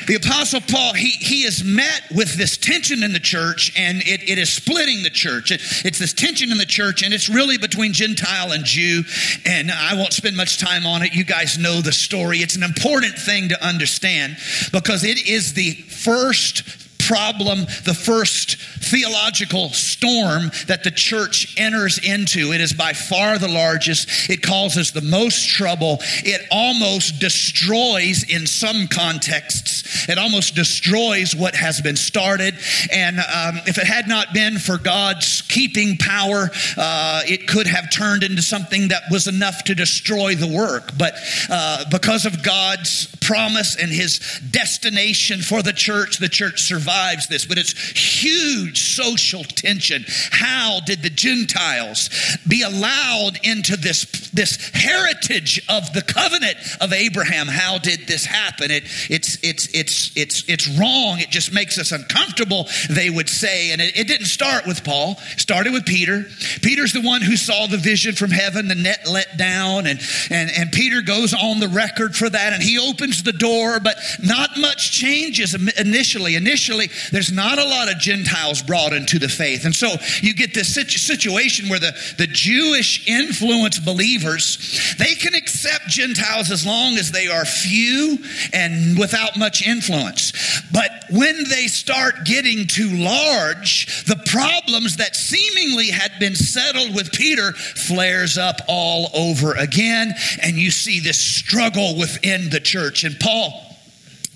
The 0.07 0.17
Apostle 0.17 0.61
Paul, 0.61 0.93
he, 0.93 1.11
he 1.11 1.45
is 1.45 1.65
met 1.65 2.03
with 2.15 2.35
this 2.35 2.59
tension 2.59 3.03
in 3.03 3.13
the 3.13 3.21
church, 3.21 3.73
and 3.77 4.03
it, 4.03 4.29
it 4.29 4.39
is 4.39 4.53
splitting 4.53 5.03
the 5.03 5.11
church. 5.11 5.51
It, 5.51 5.63
it's 5.85 5.99
this 5.99 6.13
tension 6.13 6.53
in 6.53 6.59
the 6.59 6.67
church, 6.67 7.03
and 7.03 7.15
it's 7.15 7.29
really 7.29 7.57
between 7.57 7.93
Gentile 7.93 8.53
and 8.53 8.65
Jew. 8.65 9.03
And 9.47 9.71
I 9.71 9.95
won't 9.95 10.13
spend 10.13 10.37
much 10.37 10.59
time 10.59 10.85
on 10.85 11.03
it. 11.03 11.15
You 11.15 11.25
guys 11.25 11.57
know 11.57 11.81
the 11.81 11.93
story. 11.93 12.39
It's 12.39 12.57
an 12.57 12.65
important 12.65 13.15
thing 13.15 13.49
to 13.49 13.67
understand 13.67 14.37
because 14.73 15.05
it 15.05 15.27
is 15.27 15.55
the 15.55 15.73
first 15.73 16.84
problem, 17.07 17.61
the 17.85 17.95
first 17.95 18.57
theological 18.57 19.71
storm 19.71 20.51
that 20.67 20.85
the 20.85 20.91
church 20.91 21.55
enters 21.57 21.99
into. 21.99 22.53
It 22.53 22.61
is 22.61 22.73
by 22.73 22.93
far 22.93 23.39
the 23.39 23.49
largest. 23.49 24.31
It 24.31 24.43
causes 24.43 24.93
the 24.93 25.01
most 25.01 25.49
trouble. 25.49 25.99
It 26.25 26.47
almost 26.51 27.21
destroys, 27.21 28.25
in 28.25 28.47
some 28.47 28.89
contexts, 28.89 30.09
it 30.09 30.19
almost 30.19 30.55
destroys 30.55 31.35
what 31.35 31.55
has 31.55 31.81
been 31.81 31.97
started. 31.97 32.55
And 32.93 33.19
um, 33.19 33.61
if 33.67 33.79
it 33.79 33.87
had 33.87 34.09
not 34.09 34.35
been 34.35 34.59
for 34.59 34.79
God's 34.79 35.43
keeping 35.43 35.97
power, 35.97 36.51
uh, 36.77 37.23
it 37.27 37.49
could 37.49 37.67
have 37.67 37.91
turned 37.91 38.23
into 38.23 38.43
something 38.43 38.89
that 38.89 39.05
was 39.11 39.27
enough 39.27 39.65
to 39.65 39.75
destroy 39.75 40.35
the 40.35 40.47
work. 40.47 40.91
But 40.99 41.15
uh, 41.51 41.85
because 41.91 42.27
of 42.27 42.43
God's 42.43 43.07
promise 43.21 43.77
and 43.77 43.91
his 43.91 44.19
destination 44.51 45.41
for 45.41 45.63
the 45.63 45.73
church, 45.73 46.19
the 46.19 46.29
church 46.29 46.63
survives 46.95 47.27
this. 47.29 47.45
But 47.45 47.59
it's 47.59 47.73
huge 47.73 48.95
social 48.95 49.45
tension. 49.45 50.05
How 50.31 50.81
did 50.85 51.03
the 51.03 51.11
Gentiles 51.11 52.11
be 52.47 52.63
allowed 52.63 53.39
into 53.43 53.77
this, 53.77 54.05
this 54.31 54.71
heritage 54.71 55.65
of 55.69 55.93
the 55.93 56.03
covenant 56.03 56.57
of 56.81 56.93
Abraham? 56.93 57.47
How 57.47 57.79
did 57.79 58.07
this 58.07 58.25
happen? 58.25 58.71
It, 58.71 58.85
it's, 59.11 59.39
it's, 59.43 59.69
it's, 59.75 60.17
it's, 60.17 60.49
it's 60.49 60.69
wrong. 60.79 61.21
It 61.21 61.31
just 61.31 61.53
makes 61.53 61.79
us 61.79 61.93
uncomfortable, 61.93 62.69
they 62.91 63.11
would 63.11 63.29
say. 63.29 63.73
And 63.73 63.81
it, 63.81 63.97
it 63.99 64.09
didn't 64.09 64.27
start 64.27 64.67
with 64.67 64.85
Paul, 64.85 65.19
it 65.33 65.41
started 65.41 65.73
with 65.73 65.87
Peter. 65.87 66.25
Peter's 66.63 66.93
the 66.93 67.03
one 67.03 67.23
who 67.23 67.37
saw 67.37 67.67
the 67.67 67.77
vision 67.77 68.15
from 68.15 68.31
heaven, 68.31 68.69
the 68.69 68.75
net 68.75 69.07
let 69.11 69.37
down, 69.37 69.87
and, 69.87 70.01
and, 70.31 70.51
and 70.57 70.73
Peter 70.73 71.03
goes 71.03 71.35
on 71.35 71.61
the 71.61 71.69
record 71.69 72.15
for 72.15 72.29
that, 72.29 72.53
and 72.53 72.63
he 72.63 72.79
opens 72.79 73.23
the 73.23 73.33
door, 73.33 73.81
but 73.81 73.97
not 74.23 74.51
much 74.59 74.93
changes 74.93 75.55
initially. 75.79 76.37
Initially, 76.37 76.84
there's 77.13 77.33
not 77.33 77.59
a 77.59 77.65
lot 77.65 77.91
of 77.91 77.99
Gentiles 77.99 78.63
brought 78.63 78.93
into 78.93 79.19
the 79.19 79.29
faith. 79.29 79.65
And 79.65 79.75
so 79.75 79.95
you 80.21 80.35
get 80.35 80.55
this 80.55 80.75
situation 80.75 81.69
where 81.69 81.79
the, 81.79 81.93
the 82.19 82.27
Jewish 82.27 83.07
influence 83.09 83.79
believers, 83.79 84.95
they 84.99 85.15
can 85.15 85.35
accept 85.35 85.89
Gentiles 85.89 86.51
as 86.51 86.67
long 86.67 86.97
as 86.97 87.11
they 87.11 87.29
are 87.29 87.45
few 87.45 88.19
and 88.53 88.99
without 88.99 89.37
much 89.37 89.67
influence. 89.67 90.33
But 90.73 90.91
when 91.11 91.45
they 91.49 91.67
start 91.67 92.25
getting 92.25 92.67
too 92.67 92.91
large, 92.91 94.05
the 94.05 94.21
problems 94.27 94.97
that 94.97 95.17
seemingly 95.17 95.89
had 95.89 96.13
been 96.19 96.35
settled 96.35 96.95
with 96.95 97.13
Peter 97.13 97.53
flares 97.53 98.39
up 98.39 98.61
all 98.69 99.11
over 99.15 99.55
again. 99.55 100.13
And 100.43 100.57
you 100.57 100.71
see 100.71 101.01
this 101.01 101.21
struggle 101.21 101.99
within 101.99 102.51
the 102.51 102.61
church. 102.61 103.05
And 103.05 103.19
Paul 103.19 103.77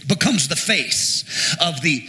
becomes 0.07 0.49
the 0.49 0.57
face 0.57 1.57
of 1.61 1.81
the 1.83 2.09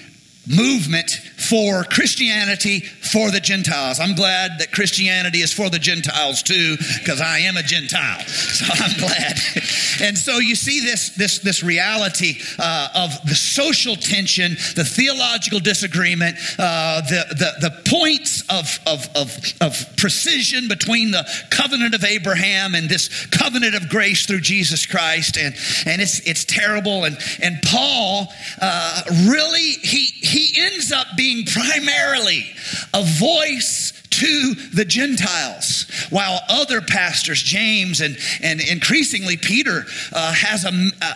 movement 0.50 1.12
for 1.38 1.84
Christianity 1.84 2.80
for 2.82 3.32
the 3.32 3.40
Gentiles. 3.40 4.00
I'm 4.00 4.16
glad 4.16 4.60
that 4.60 4.72
Christianity 4.72 5.40
is 5.40 5.54
for 5.54 5.70
the 5.70 5.80
Gentiles 5.80 6.44
too, 6.44 6.76
because 7.00 7.22
I 7.22 7.40
am 7.40 7.58
a 7.58 7.64
Gentile. 7.64 8.24
So 8.60 8.66
I'm 8.68 8.98
glad. 8.98 9.38
and 10.02 10.18
so 10.18 10.40
you 10.40 10.56
see 10.56 10.82
this, 10.82 11.12
this, 11.12 11.40
this 11.40 11.64
reality 11.64 12.40
uh, 12.58 12.90
of 12.94 13.12
the 13.26 13.36
social 13.36 13.96
tension, 13.96 14.52
the 14.76 14.84
theological 14.84 15.60
disagreement, 15.60 16.36
uh, 16.58 17.02
the, 17.02 17.26
the, 17.30 17.70
the 17.70 17.90
points 17.90 18.29
of, 18.50 18.80
of, 18.86 19.10
of, 19.16 19.38
of 19.62 19.98
precision 19.98 20.68
between 20.68 21.12
the 21.12 21.28
covenant 21.50 21.96
of 21.96 22.04
Abraham 22.04 22.76
and 22.76 22.90
this 22.90 23.26
covenant 23.28 23.76
of 23.76 23.90
grace 23.90 24.26
through 24.26 24.42
Jesus 24.42 24.86
Christ. 24.86 25.38
And, 25.38 25.56
and 25.86 26.02
it's, 26.02 26.20
it's 26.28 26.46
terrible. 26.46 27.06
And, 27.06 27.18
and 27.42 27.62
Paul 27.64 28.28
uh, 28.62 29.02
really, 29.28 29.72
he, 29.82 30.06
he 30.06 30.62
ends 30.62 30.92
up 30.92 31.08
being 31.16 31.46
primarily 31.46 32.46
a 32.94 33.04
voice 33.04 33.94
to 34.20 34.54
the 34.74 34.84
Gentiles, 34.84 35.86
while 36.10 36.42
other 36.50 36.82
pastors, 36.82 37.42
James 37.42 38.02
and, 38.02 38.18
and 38.42 38.60
increasingly 38.60 39.38
Peter, 39.38 39.86
uh, 40.12 40.34
has 40.34 40.66
a, 40.66 40.72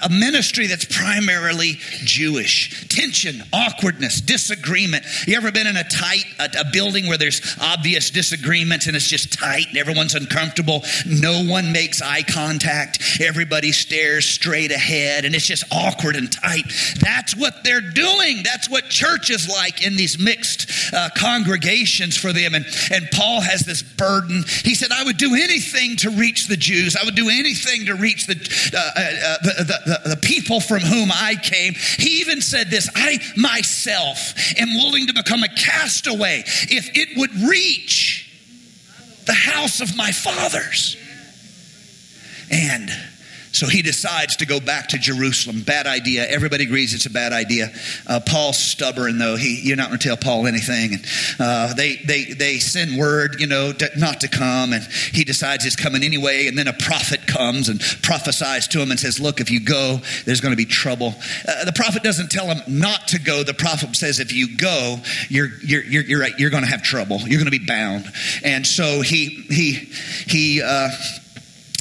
a 0.06 0.10
ministry 0.10 0.68
that's 0.68 0.86
primarily 0.86 1.74
Jewish. 2.06 2.88
Tension, 2.88 3.44
awkwardness, 3.52 4.22
disagreement. 4.22 5.04
You 5.28 5.36
ever 5.36 5.52
been 5.52 5.68
in 5.68 5.76
a 5.76 5.84
tight 5.84 6.26
a, 6.40 6.62
a 6.62 6.72
building 6.72 7.08
where 7.08 7.18
there's 7.18 7.58
obvious 7.60 8.10
disagreements 8.10 8.88
and 8.88 8.96
it's 8.96 9.10
just 9.10 9.34
tight 9.34 9.68
and 9.70 9.78
everyone's 9.78 10.16
uncomfortable? 10.16 10.84
No 11.06 11.44
one 11.44 11.74
makes 11.74 12.02
eye 12.02 12.24
contact. 12.24 13.20
Everybody 13.20 13.74
stares 13.74 14.26
straight 14.26 14.72
ahead 14.72 15.26
and 15.26 15.36
it's 15.36 15.48
just 15.48 15.66
awkward 15.74 16.16
and 16.16 16.32
tight. 16.32 16.72
That's 17.02 17.36
what 17.36 17.66
they're 17.66 17.82
doing. 17.82 18.44
That's 18.44 18.70
what 18.70 18.90
church 18.90 19.30
is 19.30 19.50
like 19.50 19.86
in 19.86 19.98
these 19.98 20.18
mixed 20.18 20.72
uh, 20.94 21.10
congregations 21.18 22.16
for 22.16 22.32
them. 22.32 22.54
And 22.54 22.66
and 22.94 23.10
Paul 23.12 23.42
has 23.42 23.62
this 23.62 23.82
burden. 23.82 24.44
He 24.64 24.76
said, 24.76 24.92
I 24.92 25.04
would 25.04 25.18
do 25.18 25.34
anything 25.34 25.96
to 25.98 26.12
reach 26.12 26.48
the 26.48 26.56
Jews. 26.56 26.96
I 26.96 27.04
would 27.04 27.16
do 27.16 27.30
anything 27.30 27.88
to 27.88 27.96
reach 27.96 28.28
the, 28.28 28.36
uh, 28.36 28.78
uh, 28.78 29.02
uh, 29.02 29.38
the, 29.42 29.64
the, 29.64 30.00
the, 30.04 30.10
the 30.10 30.18
people 30.18 30.60
from 30.60 30.82
whom 30.82 31.10
I 31.12 31.36
came. 31.42 31.74
He 31.74 32.22
even 32.22 32.42
said 32.42 32.70
this 32.70 32.90
I 32.96 33.20
myself 33.36 34.34
am 34.60 34.76
willing 34.76 35.08
to 35.08 35.14
become 35.14 35.42
a 35.44 35.50
castaway 35.50 36.44
if 36.46 36.96
it 36.96 37.18
would 37.18 37.34
reach 37.50 38.30
the 39.26 39.34
house 39.34 39.82
of 39.82 39.98
my 39.98 40.12
fathers. 40.12 40.98
And 42.52 42.92
so 43.54 43.68
he 43.68 43.84
decides 43.84 44.38
to 44.38 44.48
go 44.48 44.60
back 44.60 44.90
to 44.90 44.98
Jerusalem. 44.98 45.62
Bad 45.62 45.86
idea. 45.86 46.28
Everybody 46.28 46.64
agrees 46.64 46.96
it's 46.96 47.06
a 47.06 47.12
bad 47.12 47.34
idea. 47.34 47.72
Uh, 48.08 48.20
Paul's 48.20 48.58
stubborn, 48.58 49.20
though. 49.20 49.36
He, 49.36 49.62
you're 49.62 49.78
not 49.78 49.90
going 49.90 50.00
to 50.00 50.08
tell 50.08 50.18
Paul 50.18 50.48
anything. 50.48 50.96
And 50.96 51.06
uh, 51.40 51.74
they, 51.76 51.98
they, 51.98 52.34
they 52.34 52.58
send 52.58 52.98
word, 52.98 53.40
you 53.40 53.46
know, 53.46 53.72
to, 53.72 53.90
not 53.96 54.22
to 54.22 54.28
come. 54.28 54.74
And 54.74 54.84
he 55.12 55.24
decides 55.24 55.64
he's 55.64 55.76
coming 55.76 56.04
anyway. 56.04 56.48
And 56.48 56.58
then 56.58 56.68
a 56.68 56.74
prophet 56.74 57.28
comes 57.28 57.70
and 57.70 57.80
prophesies 58.02 58.68
to 58.70 58.80
him 58.80 58.90
and 58.90 59.00
says, 59.00 59.20
Look, 59.20 59.40
if 59.40 59.52
you 59.52 59.60
go, 59.60 60.00
there's 60.26 60.42
going 60.42 60.54
to 60.54 60.58
be 60.58 60.66
trouble. 60.66 61.14
Uh, 61.48 61.66
the 61.66 61.74
prophet 61.74 62.02
doesn't 62.02 62.32
tell 62.32 62.48
him 62.48 62.62
not 62.68 63.10
to 63.10 63.20
go. 63.20 63.44
The 63.44 63.54
prophet 63.54 63.96
says, 63.96 64.20
If 64.20 64.34
you 64.34 64.58
go, 64.58 64.98
you're, 65.30 65.50
you're, 65.64 65.84
you're, 65.84 66.04
you're, 66.04 66.28
you're 66.40 66.50
going 66.50 66.64
to 66.64 66.70
have 66.70 66.82
trouble. 66.82 67.20
You're 67.20 67.40
going 67.40 67.52
to 67.52 67.60
be 67.60 67.66
bound. 67.68 68.12
And 68.44 68.66
so 68.66 69.02
he, 69.02 69.46
he, 69.50 69.74
he, 70.26 70.64
uh, 70.64 70.90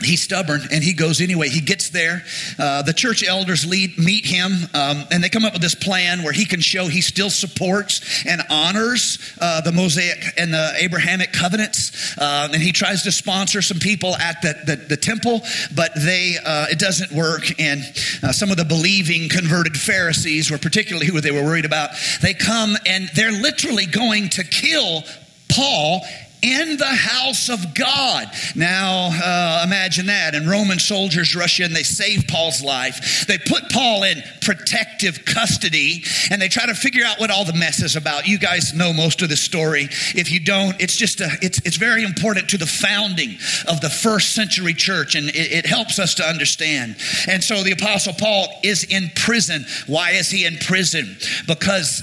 he's 0.02 0.22
stubborn 0.22 0.62
and 0.70 0.82
he 0.82 0.92
goes 0.92 1.20
anyway. 1.20 1.48
He 1.48 1.60
gets 1.60 1.90
there. 1.90 2.24
Uh, 2.58 2.82
the 2.82 2.92
church 2.92 3.26
elders 3.26 3.66
lead, 3.66 3.98
meet 3.98 4.24
him 4.24 4.52
um, 4.74 5.04
and 5.10 5.22
they 5.22 5.28
come 5.28 5.44
up 5.44 5.52
with 5.52 5.62
this 5.62 5.74
plan 5.74 6.22
where 6.22 6.32
he 6.32 6.44
can 6.44 6.60
show 6.60 6.86
he 6.86 7.00
still 7.00 7.30
supports 7.30 8.24
and 8.26 8.42
honors 8.50 9.18
uh, 9.40 9.60
the 9.60 9.72
mosaic 9.72 10.22
and 10.36 10.52
the 10.52 10.72
abrahamic 10.78 11.32
covenants. 11.32 12.16
Um, 12.18 12.52
and 12.52 12.62
he 12.62 12.72
tries 12.72 13.02
to 13.02 13.12
sponsor 13.12 13.62
some 13.62 13.78
people 13.78 14.14
at 14.16 14.42
the, 14.42 14.54
the, 14.66 14.76
the 14.76 14.96
temple 14.96 15.42
but 15.74 15.92
they 15.94 16.36
uh, 16.44 16.66
it 16.70 16.78
doesn't 16.78 17.12
work. 17.12 17.60
And 17.60 17.82
uh, 18.22 18.32
some 18.32 18.50
of 18.50 18.56
the 18.56 18.64
believing 18.64 19.28
converted 19.28 19.76
pharisees 19.76 20.50
were 20.50 20.58
particularly 20.58 21.06
who 21.06 21.20
they 21.20 21.30
were 21.30 21.42
worried 21.44 21.64
about. 21.64 21.90
They 22.20 22.34
come 22.34 22.76
and 22.86 23.10
they're 23.14 23.32
literally 23.32 23.86
going 23.86 24.30
to 24.30 24.44
kill 24.44 25.02
paul 25.48 26.02
in 26.42 26.76
the 26.76 26.84
house 26.84 27.48
of 27.48 27.74
God. 27.74 28.26
Now, 28.56 29.10
uh, 29.12 29.62
imagine 29.64 30.06
that. 30.06 30.34
And 30.34 30.48
Roman 30.48 30.78
soldiers 30.78 31.36
rush 31.36 31.60
in, 31.60 31.72
they 31.72 31.84
save 31.84 32.26
Paul's 32.26 32.62
life. 32.62 33.26
They 33.26 33.38
put 33.38 33.70
Paul 33.70 34.02
in 34.02 34.22
protective 34.40 35.24
custody, 35.24 36.04
and 36.30 36.42
they 36.42 36.48
try 36.48 36.66
to 36.66 36.74
figure 36.74 37.04
out 37.04 37.20
what 37.20 37.30
all 37.30 37.44
the 37.44 37.52
mess 37.52 37.80
is 37.82 37.94
about. 37.94 38.26
You 38.26 38.38
guys 38.38 38.74
know 38.74 38.92
most 38.92 39.22
of 39.22 39.28
the 39.28 39.36
story. 39.36 39.88
If 40.14 40.30
you 40.32 40.40
don't, 40.40 40.80
it's 40.80 40.96
just 40.96 41.20
a, 41.20 41.28
it's, 41.40 41.60
it's 41.64 41.76
very 41.76 42.02
important 42.02 42.50
to 42.50 42.58
the 42.58 42.66
founding 42.66 43.38
of 43.68 43.80
the 43.80 43.90
first 43.90 44.34
century 44.34 44.74
church, 44.74 45.14
and 45.14 45.28
it, 45.28 45.52
it 45.52 45.66
helps 45.66 45.98
us 45.98 46.14
to 46.14 46.24
understand. 46.24 46.96
And 47.28 47.42
so 47.42 47.62
the 47.62 47.72
Apostle 47.72 48.14
Paul 48.14 48.48
is 48.64 48.84
in 48.84 49.10
prison. 49.14 49.64
Why 49.86 50.10
is 50.10 50.30
he 50.30 50.44
in 50.44 50.56
prison? 50.56 51.16
Because 51.46 52.02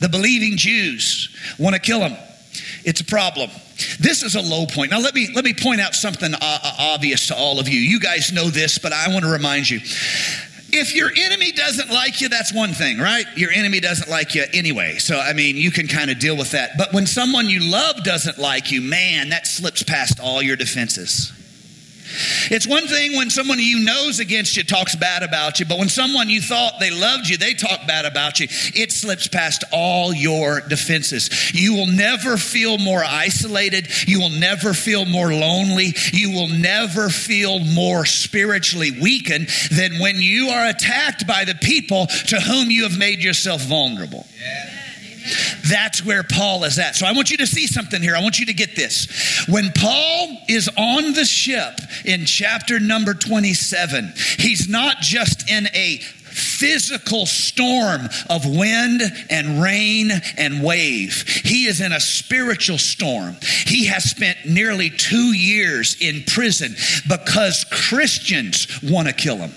the 0.00 0.08
believing 0.10 0.58
Jews 0.58 1.34
want 1.58 1.74
to 1.74 1.80
kill 1.80 2.00
him. 2.00 2.16
It's 2.84 3.00
a 3.00 3.04
problem. 3.04 3.50
This 3.98 4.22
is 4.22 4.34
a 4.34 4.40
low 4.40 4.66
point. 4.66 4.90
Now 4.90 5.00
let 5.00 5.14
me 5.14 5.28
let 5.34 5.44
me 5.44 5.54
point 5.54 5.80
out 5.80 5.94
something 5.94 6.34
uh, 6.34 6.38
uh, 6.40 6.76
obvious 6.78 7.28
to 7.28 7.34
all 7.34 7.58
of 7.58 7.68
you. 7.68 7.80
You 7.80 7.98
guys 7.98 8.32
know 8.32 8.48
this, 8.50 8.78
but 8.78 8.92
I 8.92 9.08
want 9.08 9.24
to 9.24 9.30
remind 9.30 9.68
you. 9.70 9.80
If 10.76 10.92
your 10.92 11.10
enemy 11.16 11.52
doesn't 11.52 11.88
like 11.90 12.20
you, 12.20 12.28
that's 12.28 12.52
one 12.52 12.72
thing, 12.72 12.98
right? 12.98 13.24
Your 13.36 13.52
enemy 13.52 13.78
doesn't 13.78 14.10
like 14.10 14.34
you 14.34 14.44
anyway. 14.52 14.96
So, 14.98 15.20
I 15.20 15.32
mean, 15.32 15.56
you 15.56 15.70
can 15.70 15.86
kind 15.86 16.10
of 16.10 16.18
deal 16.18 16.36
with 16.36 16.50
that. 16.50 16.72
But 16.76 16.92
when 16.92 17.06
someone 17.06 17.48
you 17.48 17.70
love 17.70 18.02
doesn't 18.02 18.38
like 18.38 18.72
you, 18.72 18.80
man, 18.80 19.28
that 19.28 19.46
slips 19.46 19.84
past 19.84 20.18
all 20.18 20.42
your 20.42 20.56
defenses. 20.56 21.32
It's 22.50 22.66
one 22.66 22.86
thing 22.86 23.16
when 23.16 23.30
someone 23.30 23.58
you 23.58 23.84
knows 23.84 24.20
against 24.20 24.56
you 24.56 24.64
talks 24.64 24.96
bad 24.96 25.22
about 25.22 25.60
you, 25.60 25.66
but 25.66 25.78
when 25.78 25.88
someone 25.88 26.30
you 26.30 26.40
thought 26.40 26.80
they 26.80 26.90
loved 26.90 27.28
you, 27.28 27.36
they 27.36 27.54
talk 27.54 27.86
bad 27.86 28.04
about 28.04 28.40
you, 28.40 28.46
it 28.74 28.92
slips 28.92 29.28
past 29.28 29.64
all 29.72 30.14
your 30.14 30.60
defenses. 30.60 31.52
You 31.54 31.74
will 31.74 31.86
never 31.86 32.36
feel 32.36 32.78
more 32.78 33.04
isolated. 33.04 33.88
You 34.06 34.20
will 34.20 34.30
never 34.30 34.74
feel 34.74 35.04
more 35.04 35.32
lonely. 35.32 35.94
You 36.12 36.30
will 36.32 36.48
never 36.48 37.08
feel 37.08 37.58
more 37.60 38.04
spiritually 38.04 38.90
weakened 39.00 39.48
than 39.70 39.98
when 39.98 40.16
you 40.20 40.48
are 40.48 40.68
attacked 40.68 41.26
by 41.26 41.44
the 41.44 41.54
people 41.54 42.06
to 42.06 42.40
whom 42.40 42.70
you 42.70 42.84
have 42.84 42.98
made 42.98 43.22
yourself 43.22 43.62
vulnerable. 43.62 44.26
Yeah. 44.38 44.73
That's 45.68 46.04
where 46.04 46.22
Paul 46.22 46.64
is 46.64 46.78
at. 46.78 46.96
So 46.96 47.06
I 47.06 47.12
want 47.12 47.30
you 47.30 47.36
to 47.38 47.46
see 47.46 47.66
something 47.66 48.00
here. 48.00 48.16
I 48.16 48.22
want 48.22 48.38
you 48.38 48.46
to 48.46 48.54
get 48.54 48.76
this. 48.76 49.46
When 49.48 49.70
Paul 49.72 50.38
is 50.48 50.68
on 50.76 51.12
the 51.12 51.24
ship 51.24 51.80
in 52.04 52.24
chapter 52.24 52.80
number 52.80 53.14
27, 53.14 54.12
he's 54.38 54.68
not 54.68 54.98
just 55.00 55.50
in 55.50 55.68
a 55.74 55.98
physical 56.34 57.26
storm 57.26 58.08
of 58.28 58.44
wind 58.44 59.02
and 59.30 59.62
rain 59.62 60.10
and 60.36 60.62
wave. 60.62 61.22
He 61.44 61.66
is 61.66 61.80
in 61.80 61.92
a 61.92 62.00
spiritual 62.00 62.78
storm. 62.78 63.36
He 63.66 63.86
has 63.86 64.04
spent 64.04 64.38
nearly 64.44 64.90
two 64.90 65.32
years 65.36 65.96
in 66.00 66.24
prison 66.24 66.74
because 67.08 67.64
Christians 67.70 68.66
want 68.82 69.08
to 69.08 69.14
kill 69.14 69.36
him. 69.36 69.52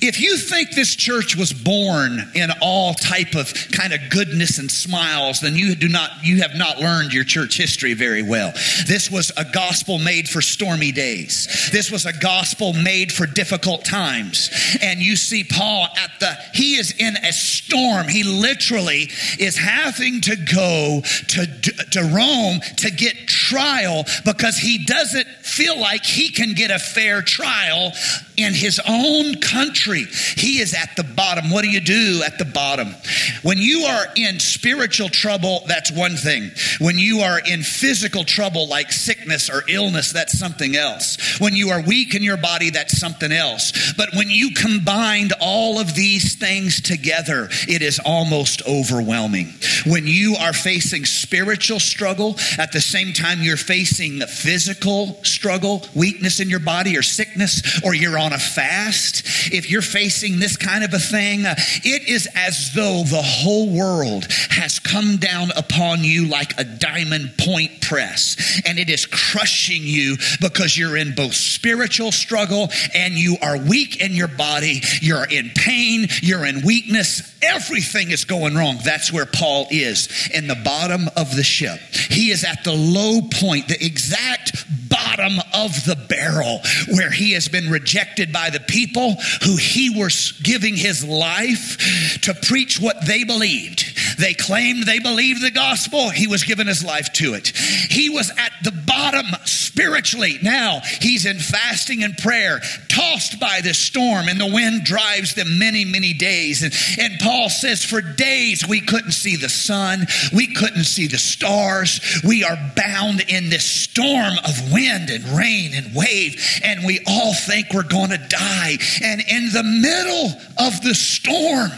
If 0.00 0.20
you 0.20 0.36
think 0.36 0.74
this 0.74 0.94
church 0.96 1.36
was 1.36 1.52
born 1.52 2.30
in 2.34 2.50
all 2.60 2.94
type 2.94 3.34
of 3.34 3.52
kind 3.72 3.92
of 3.92 4.00
goodness 4.10 4.58
and 4.58 4.70
smiles, 4.70 5.40
then 5.40 5.54
you 5.54 5.74
do 5.74 5.88
not 5.88 6.10
you 6.22 6.42
have 6.42 6.56
not 6.56 6.80
learned 6.80 7.12
your 7.12 7.24
church 7.24 7.56
history 7.56 7.94
very 7.94 8.22
well. 8.22 8.52
This 8.86 9.10
was 9.10 9.30
a 9.36 9.44
gospel 9.44 9.98
made 9.98 10.28
for 10.28 10.40
stormy 10.40 10.92
days. 10.92 11.70
This 11.72 11.90
was 11.90 12.04
a 12.06 12.12
gospel 12.12 12.72
made 12.72 13.12
for 13.12 13.26
difficult 13.26 13.84
times. 13.84 14.50
And 14.82 15.00
you 15.00 15.16
see 15.16 15.44
Paul 15.44 15.88
at 15.96 16.10
the 16.20 16.36
he 16.54 16.76
is 16.76 16.94
in 16.98 17.16
a 17.16 17.32
storm. 17.32 18.08
He 18.08 18.24
literally 18.24 19.10
is 19.38 19.56
having 19.56 20.20
to 20.22 20.36
go 20.36 21.02
to 21.28 21.46
to 21.92 22.02
Rome 22.14 22.60
to 22.78 22.90
get 22.90 23.28
trial 23.28 24.04
because 24.24 24.56
he 24.56 24.84
doesn't 24.84 25.28
feel 25.42 25.78
like 25.78 26.04
he 26.04 26.30
can 26.30 26.54
get 26.54 26.70
a 26.70 26.78
fair 26.78 27.22
trial 27.22 27.92
in 28.36 28.54
his 28.54 28.80
own 28.88 29.34
country. 29.42 30.04
He 30.36 30.60
is 30.60 30.74
at 30.74 30.96
the 30.96 31.04
bottom. 31.04 31.50
What 31.50 31.62
do 31.62 31.70
you 31.70 31.80
do 31.80 32.22
at 32.24 32.38
the 32.38 32.44
bottom? 32.44 32.94
When 33.42 33.58
you 33.58 33.82
are 33.82 34.06
in 34.16 34.40
spiritual 34.40 35.08
trouble, 35.08 35.64
that's 35.66 35.90
one 35.90 36.16
thing. 36.16 36.50
When 36.80 36.98
you 36.98 37.20
are 37.20 37.40
in 37.40 37.62
physical 37.62 38.24
trouble, 38.24 38.68
like 38.68 38.92
sickness 38.92 39.50
or 39.50 39.62
illness, 39.68 40.12
that's 40.12 40.38
something 40.38 40.76
else. 40.76 41.40
When 41.40 41.54
you 41.54 41.70
are 41.70 41.82
weak 41.82 42.14
in 42.14 42.22
your 42.22 42.36
body, 42.36 42.70
that's 42.70 42.98
something 42.98 43.32
else. 43.32 43.92
But 43.96 44.10
when 44.14 44.30
you 44.30 44.52
combined 44.54 45.32
all 45.40 45.78
of 45.78 45.94
these 45.94 46.36
things 46.36 46.80
together, 46.80 47.48
it 47.68 47.82
is 47.82 48.00
almost 48.04 48.62
overwhelming. 48.66 49.54
When 49.86 50.06
you 50.06 50.36
are 50.36 50.52
facing 50.52 51.04
spiritual 51.04 51.80
struggle, 51.80 52.36
at 52.58 52.72
the 52.72 52.80
same 52.80 53.12
time 53.12 53.42
you're 53.42 53.56
facing 53.56 54.20
physical 54.20 55.22
struggle, 55.24 55.84
weakness 55.94 56.40
in 56.40 56.48
your 56.48 56.60
body, 56.60 56.96
or 56.96 57.02
sickness, 57.02 57.82
or 57.84 57.94
you're 57.94 58.18
on 58.18 58.32
a 58.32 58.38
fast, 58.38 59.26
if 59.52 59.70
you're 59.70 59.82
facing 59.82 60.38
this 60.38 60.56
kind 60.56 60.84
of 60.84 60.92
a 60.94 60.98
thing, 60.98 61.46
uh, 61.46 61.54
it 61.84 62.08
is 62.08 62.28
as 62.34 62.72
though 62.74 63.02
the 63.04 63.22
whole 63.22 63.70
world 63.70 64.26
has 64.50 64.78
come 64.78 65.16
down 65.16 65.50
upon 65.56 66.04
you 66.04 66.26
like 66.26 66.58
a 66.58 66.64
diamond 66.64 67.34
point 67.38 67.80
press, 67.80 68.62
and 68.66 68.78
it 68.78 68.88
is 68.88 69.06
crushing 69.06 69.82
you 69.82 70.16
because 70.40 70.76
you're 70.76 70.96
in 70.96 71.14
both 71.14 71.34
spiritual 71.34 72.12
struggle 72.12 72.68
and 72.94 73.14
you 73.14 73.36
are 73.42 73.58
weak 73.58 74.00
in 74.00 74.12
your 74.12 74.28
body, 74.28 74.80
you're 75.00 75.24
in 75.24 75.50
pain, 75.54 76.06
you're 76.22 76.46
in 76.46 76.64
weakness, 76.64 77.36
everything 77.42 78.10
is 78.10 78.24
going 78.24 78.54
wrong. 78.54 78.78
That's 78.84 79.12
where 79.12 79.26
Paul 79.26 79.66
is 79.70 80.30
in 80.32 80.46
the 80.46 80.54
bottom 80.54 81.08
of 81.16 81.34
the 81.34 81.42
ship. 81.42 81.80
He 82.10 82.30
is 82.30 82.44
at 82.44 82.64
the 82.64 82.72
low 82.72 83.20
point, 83.22 83.68
the 83.68 83.84
exact 83.84 84.81
bottom 85.16 85.38
of 85.54 85.84
the 85.84 85.96
barrel 86.08 86.60
where 86.94 87.10
he 87.10 87.32
has 87.32 87.48
been 87.48 87.70
rejected 87.70 88.32
by 88.32 88.50
the 88.50 88.60
people 88.60 89.14
who 89.44 89.56
he 89.56 89.90
was 89.90 90.32
giving 90.42 90.76
his 90.76 91.04
life 91.04 92.20
to 92.22 92.34
preach 92.34 92.80
what 92.80 93.04
they 93.06 93.24
believed. 93.24 93.91
They 94.18 94.34
claimed 94.34 94.84
they 94.84 94.98
believed 94.98 95.42
the 95.42 95.50
gospel. 95.50 96.10
He 96.10 96.26
was 96.26 96.44
giving 96.44 96.66
his 96.66 96.84
life 96.84 97.12
to 97.14 97.34
it. 97.34 97.48
He 97.48 98.10
was 98.10 98.30
at 98.30 98.52
the 98.62 98.72
bottom 98.86 99.26
spiritually. 99.44 100.38
Now 100.42 100.80
he's 101.00 101.26
in 101.26 101.38
fasting 101.38 102.04
and 102.04 102.16
prayer, 102.16 102.60
tossed 102.88 103.40
by 103.40 103.60
this 103.62 103.78
storm, 103.78 104.28
and 104.28 104.40
the 104.40 104.52
wind 104.52 104.84
drives 104.84 105.34
them 105.34 105.58
many, 105.58 105.84
many 105.84 106.12
days. 106.12 106.62
And, 106.62 106.74
and 106.98 107.20
Paul 107.20 107.48
says, 107.48 107.84
For 107.84 108.00
days 108.00 108.66
we 108.66 108.80
couldn't 108.80 109.12
see 109.12 109.36
the 109.36 109.48
sun, 109.48 110.06
we 110.34 110.54
couldn't 110.54 110.84
see 110.84 111.06
the 111.06 111.18
stars. 111.18 112.00
We 112.24 112.44
are 112.44 112.56
bound 112.76 113.24
in 113.28 113.50
this 113.50 113.64
storm 113.64 114.34
of 114.44 114.72
wind 114.72 115.10
and 115.10 115.24
rain 115.36 115.72
and 115.74 115.94
wave, 115.94 116.60
and 116.62 116.84
we 116.84 117.00
all 117.06 117.34
think 117.34 117.72
we're 117.72 117.82
going 117.82 118.10
to 118.10 118.18
die. 118.28 118.78
And 119.02 119.22
in 119.28 119.50
the 119.52 119.62
middle 119.62 120.40
of 120.58 120.82
the 120.82 120.94
storm, 120.94 121.70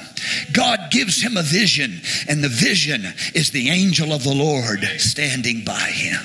God 0.52 0.90
gives 0.90 1.22
him 1.22 1.36
a 1.36 1.42
vision, 1.42 2.00
and 2.28 2.42
the 2.42 2.48
vision 2.48 3.02
is 3.34 3.50
the 3.50 3.70
angel 3.70 4.12
of 4.12 4.24
the 4.24 4.34
Lord 4.34 4.84
standing 4.98 5.64
by 5.64 5.90
him. 5.90 6.20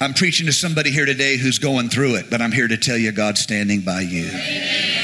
I'm 0.00 0.14
preaching 0.14 0.46
to 0.46 0.52
somebody 0.52 0.90
here 0.92 1.06
today 1.06 1.36
who's 1.36 1.58
going 1.58 1.88
through 1.88 2.16
it, 2.16 2.30
but 2.30 2.40
I'm 2.40 2.52
here 2.52 2.68
to 2.68 2.76
tell 2.76 2.96
you 2.96 3.10
God's 3.10 3.40
standing 3.40 3.80
by 3.80 4.02
you. 4.02 4.97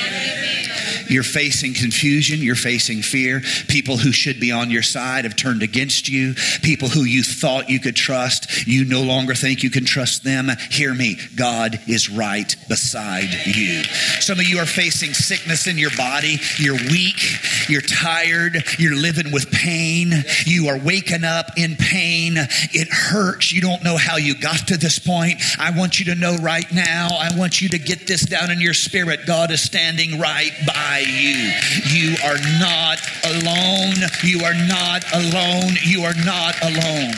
You're 1.08 1.22
facing 1.22 1.74
confusion. 1.74 2.40
You're 2.40 2.54
facing 2.54 3.02
fear. 3.02 3.42
People 3.68 3.96
who 3.96 4.12
should 4.12 4.40
be 4.40 4.52
on 4.52 4.70
your 4.70 4.82
side 4.82 5.24
have 5.24 5.36
turned 5.36 5.62
against 5.62 6.08
you. 6.08 6.34
People 6.62 6.88
who 6.88 7.04
you 7.04 7.22
thought 7.22 7.70
you 7.70 7.80
could 7.80 7.96
trust, 7.96 8.66
you 8.66 8.84
no 8.84 9.02
longer 9.02 9.34
think 9.34 9.62
you 9.62 9.70
can 9.70 9.84
trust 9.84 10.24
them. 10.24 10.50
Hear 10.70 10.94
me. 10.94 11.16
God 11.36 11.80
is 11.86 12.10
right 12.10 12.54
beside 12.68 13.32
you. 13.46 13.82
Some 14.20 14.38
of 14.38 14.46
you 14.46 14.58
are 14.58 14.66
facing 14.66 15.14
sickness 15.14 15.66
in 15.66 15.78
your 15.78 15.94
body. 15.96 16.38
You're 16.58 16.78
weak. 16.90 17.20
You're 17.68 17.80
tired. 17.80 18.62
You're 18.78 18.96
living 18.96 19.32
with 19.32 19.50
pain. 19.50 20.12
You 20.46 20.68
are 20.68 20.78
waking 20.78 21.24
up 21.24 21.46
in 21.56 21.76
pain. 21.76 22.34
It 22.36 22.88
hurts. 22.88 23.52
You 23.52 23.60
don't 23.60 23.82
know 23.82 23.96
how 23.96 24.16
you 24.16 24.34
got 24.34 24.68
to 24.68 24.76
this 24.76 24.98
point. 24.98 25.40
I 25.58 25.76
want 25.76 25.98
you 25.98 26.06
to 26.06 26.14
know 26.14 26.36
right 26.36 26.70
now. 26.72 27.08
I 27.18 27.36
want 27.36 27.60
you 27.60 27.68
to 27.70 27.78
get 27.78 28.06
this 28.06 28.22
down 28.22 28.50
in 28.50 28.60
your 28.60 28.74
spirit. 28.74 29.26
God 29.26 29.50
is 29.50 29.62
standing 29.62 30.18
right 30.18 30.52
by 30.66 31.03
you. 31.04 31.52
You 31.86 32.16
are 32.24 32.38
not 32.58 32.98
alone. 33.24 33.94
You 34.22 34.44
are 34.44 34.54
not 34.54 35.04
alone. 35.12 35.72
You 35.82 36.02
are 36.04 36.14
not 36.24 36.60
alone. 36.62 37.12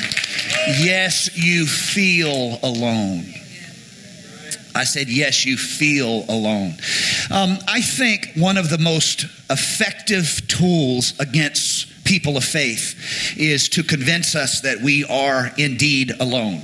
Yes, 0.78 1.30
you 1.36 1.66
feel 1.66 2.58
alone. 2.62 3.24
I 4.74 4.84
said, 4.84 5.08
Yes, 5.08 5.46
you 5.46 5.56
feel 5.56 6.24
alone. 6.28 6.74
Um, 7.30 7.58
I 7.66 7.80
think 7.80 8.32
one 8.36 8.58
of 8.58 8.68
the 8.68 8.78
most 8.78 9.24
effective 9.48 10.42
tools 10.48 11.18
against 11.18 12.04
people 12.04 12.36
of 12.36 12.44
faith 12.44 13.34
is 13.38 13.68
to 13.70 13.82
convince 13.82 14.34
us 14.34 14.60
that 14.60 14.80
we 14.80 15.04
are 15.04 15.50
indeed 15.58 16.12
alone. 16.20 16.62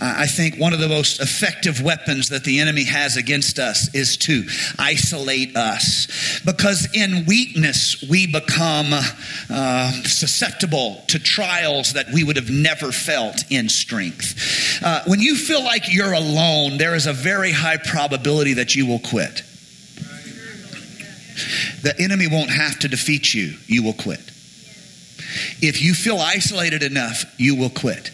Uh, 0.00 0.14
I 0.18 0.26
think 0.26 0.56
one 0.56 0.72
of 0.72 0.80
the 0.80 0.88
most 0.88 1.20
effective 1.20 1.82
weapons 1.82 2.28
that 2.28 2.44
the 2.44 2.60
enemy 2.60 2.84
has 2.84 3.16
against 3.16 3.58
us 3.58 3.94
is 3.94 4.16
to 4.18 4.44
isolate 4.78 5.56
us. 5.56 6.40
Because 6.44 6.88
in 6.94 7.24
weakness, 7.26 8.04
we 8.08 8.26
become 8.26 8.92
uh, 8.92 9.92
susceptible 10.04 11.02
to 11.08 11.18
trials 11.18 11.92
that 11.94 12.06
we 12.12 12.24
would 12.24 12.36
have 12.36 12.50
never 12.50 12.92
felt 12.92 13.42
in 13.50 13.68
strength. 13.68 14.80
Uh, 14.82 15.02
when 15.06 15.20
you 15.20 15.36
feel 15.36 15.62
like 15.62 15.92
you're 15.92 16.12
alone, 16.12 16.78
there 16.78 16.94
is 16.94 17.06
a 17.06 17.12
very 17.12 17.52
high 17.52 17.76
probability 17.76 18.54
that 18.54 18.74
you 18.74 18.86
will 18.86 19.00
quit. 19.00 19.42
The 21.82 21.94
enemy 21.98 22.26
won't 22.26 22.50
have 22.50 22.78
to 22.80 22.88
defeat 22.88 23.32
you, 23.32 23.56
you 23.66 23.82
will 23.82 23.92
quit. 23.92 24.20
If 25.60 25.82
you 25.82 25.94
feel 25.94 26.18
isolated 26.18 26.82
enough, 26.82 27.24
you 27.38 27.54
will 27.54 27.70
quit. 27.70 28.10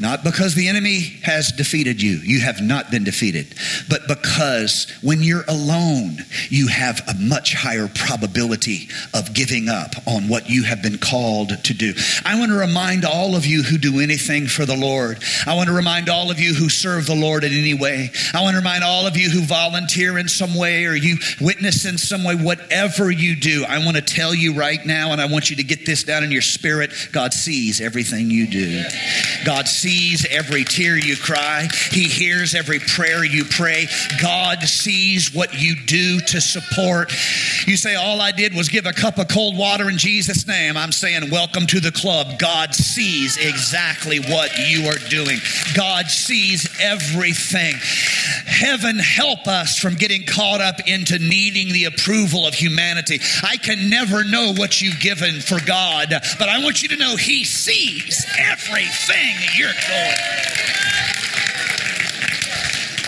Not 0.00 0.24
because 0.24 0.54
the 0.54 0.68
enemy 0.68 1.00
has 1.22 1.52
defeated 1.52 2.02
you. 2.02 2.16
You 2.16 2.40
have 2.40 2.60
not 2.60 2.90
been 2.90 3.04
defeated. 3.04 3.54
But 3.88 4.08
because 4.08 4.86
when 5.02 5.22
you're 5.22 5.44
alone, 5.48 6.18
you 6.48 6.68
have 6.68 7.00
a 7.08 7.14
much 7.18 7.54
higher 7.54 7.88
probability 7.88 8.88
of 9.14 9.34
giving 9.34 9.68
up 9.68 9.94
on 10.06 10.28
what 10.28 10.48
you 10.48 10.64
have 10.64 10.82
been 10.82 10.98
called 10.98 11.64
to 11.64 11.74
do. 11.74 11.94
I 12.24 12.38
want 12.38 12.50
to 12.50 12.58
remind 12.58 13.04
all 13.04 13.36
of 13.36 13.46
you 13.46 13.62
who 13.62 13.78
do 13.78 14.00
anything 14.00 14.46
for 14.46 14.64
the 14.64 14.76
Lord. 14.76 15.22
I 15.46 15.54
want 15.54 15.68
to 15.68 15.74
remind 15.74 16.08
all 16.08 16.30
of 16.30 16.38
you 16.38 16.54
who 16.54 16.68
serve 16.68 17.06
the 17.06 17.14
Lord 17.14 17.44
in 17.44 17.52
any 17.52 17.74
way. 17.74 18.10
I 18.34 18.42
want 18.42 18.54
to 18.54 18.58
remind 18.58 18.84
all 18.84 19.06
of 19.06 19.16
you 19.16 19.30
who 19.30 19.42
volunteer 19.42 20.18
in 20.18 20.28
some 20.28 20.54
way 20.54 20.86
or 20.86 20.94
you 20.94 21.16
witness 21.40 21.84
in 21.84 21.98
some 21.98 22.24
way, 22.24 22.34
whatever 22.34 23.10
you 23.10 23.36
do. 23.36 23.64
I 23.68 23.84
want 23.84 23.96
to 23.96 24.02
tell 24.02 24.34
you 24.34 24.54
right 24.54 24.84
now, 24.84 25.12
and 25.12 25.20
I 25.20 25.26
want 25.26 25.50
you 25.50 25.56
to 25.56 25.62
get 25.62 25.86
this 25.86 26.04
down 26.04 26.24
in 26.24 26.30
your 26.32 26.42
spirit 26.42 26.92
God 27.12 27.32
sees 27.32 27.80
everything 27.80 28.30
you 28.30 28.46
do. 28.46 28.84
God 29.44 29.57
sees 29.66 30.26
every 30.30 30.64
tear 30.64 30.96
you 30.96 31.16
cry, 31.16 31.68
He 31.90 32.04
hears 32.04 32.54
every 32.54 32.78
prayer 32.78 33.24
you 33.24 33.44
pray. 33.44 33.86
God 34.20 34.62
sees 34.62 35.34
what 35.34 35.60
you 35.60 35.74
do 35.86 36.20
to 36.20 36.40
support. 36.40 37.12
You 37.66 37.76
say, 37.76 37.94
All 37.94 38.20
I 38.20 38.32
did 38.32 38.54
was 38.54 38.68
give 38.68 38.86
a 38.86 38.92
cup 38.92 39.18
of 39.18 39.28
cold 39.28 39.56
water 39.56 39.88
in 39.88 39.98
Jesus' 39.98 40.46
name. 40.46 40.76
I'm 40.76 40.92
saying, 40.92 41.30
Welcome 41.30 41.66
to 41.66 41.80
the 41.80 41.92
club. 41.92 42.38
God 42.38 42.74
sees 42.74 43.36
exactly 43.38 44.20
what 44.20 44.56
you 44.58 44.86
are 44.86 44.98
doing, 45.08 45.38
God 45.74 46.06
sees 46.06 46.68
everything. 46.80 47.74
Heaven 48.58 48.98
help 48.98 49.46
us 49.46 49.78
from 49.78 49.94
getting 49.94 50.24
caught 50.26 50.60
up 50.60 50.80
into 50.88 51.18
needing 51.18 51.72
the 51.72 51.84
approval 51.84 52.44
of 52.44 52.54
humanity. 52.54 53.20
I 53.42 53.56
can 53.56 53.88
never 53.88 54.24
know 54.24 54.52
what 54.52 54.82
you've 54.82 54.98
given 54.98 55.40
for 55.40 55.58
God, 55.64 56.08
but 56.38 56.48
I 56.48 56.62
want 56.62 56.82
you 56.82 56.88
to 56.88 56.96
know 56.96 57.14
He 57.14 57.44
sees 57.44 58.26
everything 58.36 59.36
you're 59.56 59.68
doing. 59.70 60.87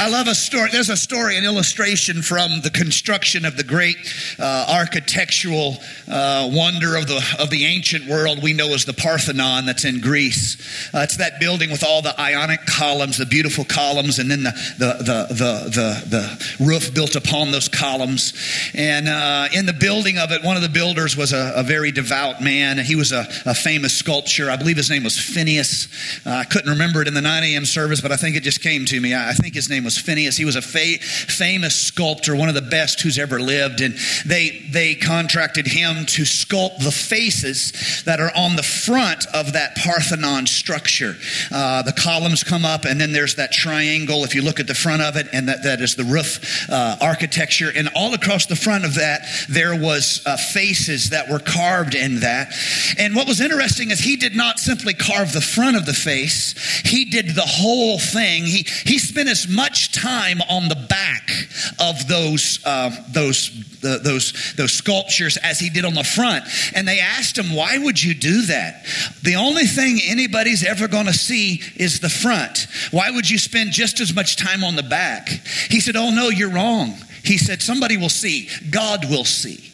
I 0.01 0.09
love 0.09 0.29
a 0.29 0.35
story. 0.35 0.71
There's 0.73 0.89
a 0.89 0.97
story, 0.97 1.37
an 1.37 1.45
illustration 1.45 2.23
from 2.23 2.63
the 2.63 2.71
construction 2.71 3.45
of 3.45 3.59
the 3.59 3.63
great 3.63 3.99
uh, 4.39 4.65
architectural 4.71 5.77
uh, 6.11 6.49
wonder 6.51 6.97
of 6.97 7.07
the 7.07 7.23
of 7.39 7.51
the 7.51 7.67
ancient 7.67 8.09
world 8.09 8.43
we 8.43 8.55
know 8.55 8.73
as 8.73 8.87
the 8.87 8.95
Parthenon 8.95 9.67
that's 9.67 9.85
in 9.85 10.01
Greece. 10.01 10.57
Uh, 10.95 11.01
it's 11.01 11.19
that 11.19 11.39
building 11.39 11.71
with 11.71 11.85
all 11.85 12.01
the 12.01 12.19
ionic 12.19 12.65
columns, 12.65 13.19
the 13.19 13.27
beautiful 13.27 13.63
columns, 13.63 14.19
and 14.19 14.31
then 14.31 14.45
the 14.45 14.53
the 14.79 14.97
the 15.05 15.27
the, 15.35 15.53
the, 15.69 16.09
the 16.09 16.65
roof 16.65 16.95
built 16.95 17.15
upon 17.15 17.51
those 17.51 17.69
columns. 17.69 18.33
And 18.73 19.07
uh, 19.07 19.49
in 19.53 19.67
the 19.67 19.75
building 19.75 20.17
of 20.17 20.33
it, 20.33 20.43
one 20.43 20.57
of 20.57 20.63
the 20.63 20.71
builders 20.71 21.15
was 21.15 21.35
a, 21.35 21.53
a 21.57 21.63
very 21.63 21.93
devout 21.93 22.41
man. 22.41 22.79
He 22.79 22.97
was 22.97 23.13
a, 23.13 23.29
a, 23.45 23.55
famous 23.55 23.99
sculptor. 23.99 24.51
I 24.51 24.57
believe 24.57 24.79
his 24.79 24.89
name 24.89 25.05
was 25.05 25.19
Phineas. 25.19 25.89
Uh, 26.25 26.31
I 26.31 26.45
couldn't 26.45 26.71
remember 26.71 27.03
it 27.03 27.09
in 27.09 27.13
the 27.13 27.21
9 27.21 27.43
a.m. 27.43 27.67
service, 27.67 28.01
but 28.01 28.13
I 28.13 28.17
think 28.17 28.37
it 28.37 28.43
just 28.43 28.63
came 28.63 28.87
to 28.87 28.99
me. 28.99 29.13
I, 29.13 29.31
I 29.31 29.33
think 29.35 29.55
his 29.55 29.69
name 29.69 29.85
was 29.85 29.90
was 29.91 29.99
Phineas. 29.99 30.37
He 30.37 30.45
was 30.45 30.55
a 30.55 30.63
fa- 30.63 31.01
famous 31.01 31.75
sculptor, 31.75 32.37
one 32.37 32.49
of 32.49 32.55
the 32.55 32.63
best 32.63 33.01
who's 33.01 33.19
ever 33.19 33.41
lived. 33.41 33.81
And 33.81 33.97
they, 34.25 34.63
they 34.71 34.95
contracted 34.95 35.67
him 35.67 36.07
to 36.07 36.23
sculpt 36.23 36.79
the 36.79 36.93
faces 36.93 38.03
that 38.05 38.21
are 38.21 38.31
on 38.37 38.55
the 38.55 38.63
front 38.63 39.27
of 39.35 39.55
that 39.55 39.75
Parthenon 39.77 40.47
structure. 40.47 41.17
Uh, 41.51 41.83
the 41.83 41.93
columns 41.93 42.45
come 42.45 42.65
up, 42.65 42.85
and 42.85 43.01
then 43.01 43.11
there's 43.11 43.35
that 43.35 43.51
triangle, 43.51 44.23
if 44.23 44.35
you 44.35 44.43
look 44.43 44.61
at 44.61 44.69
the 44.69 44.75
front 44.75 45.03
of 45.03 45.17
it, 45.17 45.27
and 45.33 45.49
that, 45.49 45.65
that 45.65 45.81
is 45.81 45.97
the 45.97 46.05
roof 46.05 46.71
uh, 46.71 46.97
architecture. 47.01 47.73
And 47.75 47.89
all 47.97 48.15
across 48.15 48.47
the 48.47 48.57
front 48.57 48.85
of 48.85 48.95
that, 48.95 49.27
there 49.49 49.75
was 49.75 50.23
uh, 50.25 50.37
faces 50.37 51.11
that 51.11 51.29
were 51.29 51.41
carved 51.41 51.97
in 51.97 52.21
that. 52.21 52.55
And 52.97 53.17
what 53.17 53.27
was 53.27 53.41
interesting 53.41 53.91
is 53.91 53.99
he 53.99 54.15
did 54.15 54.37
not 54.37 54.61
simply 54.61 54.95
carve 54.95 55.33
the 55.33 55.41
front 55.41 55.77
of 55.77 55.85
the 55.85 55.95
face, 55.95 56.55
he 56.85 57.07
did 57.07 57.31
the 57.31 57.43
whole 57.43 57.99
thing. 57.99 58.45
He, 58.45 58.65
he 58.85 58.99
spent 59.01 59.29
as 59.29 59.49
much 59.49 59.80
much 59.81 59.93
time 59.93 60.43
on 60.51 60.69
the 60.69 60.87
back 60.89 61.31
of 61.79 62.07
those 62.07 62.61
uh, 62.67 62.95
those 63.13 63.51
the, 63.81 63.99
those 64.03 64.55
those 64.57 64.73
sculptures 64.73 65.39
as 65.39 65.59
he 65.59 65.71
did 65.71 65.85
on 65.85 65.95
the 65.95 66.05
front. 66.05 66.45
And 66.75 66.87
they 66.87 67.01
asked 67.01 67.39
him, 67.39 67.55
"Why 67.55 67.79
would 67.79 68.03
you 68.03 68.15
do 68.15 68.43
that? 68.43 68.85
The 69.23 69.37
only 69.37 69.65
thing 69.65 69.99
anybody's 70.05 70.65
ever 70.65 70.87
going 70.87 71.07
to 71.07 71.15
see 71.15 71.63
is 71.77 72.01
the 72.01 72.11
front. 72.11 72.67
Why 72.91 73.11
would 73.11 73.31
you 73.31 73.39
spend 73.39 73.73
just 73.73 74.01
as 74.01 74.15
much 74.15 74.37
time 74.37 74.65
on 74.65 74.77
the 74.77 74.83
back?" 74.83 75.29
He 75.71 75.81
said, 75.81 75.97
"Oh 75.97 76.11
no, 76.11 76.29
you're 76.29 76.51
wrong." 76.51 76.95
He 77.25 77.39
said, 77.39 77.63
"Somebody 77.63 77.97
will 77.97 78.11
see. 78.11 78.49
God 78.71 79.09
will 79.09 79.25
see." 79.25 79.73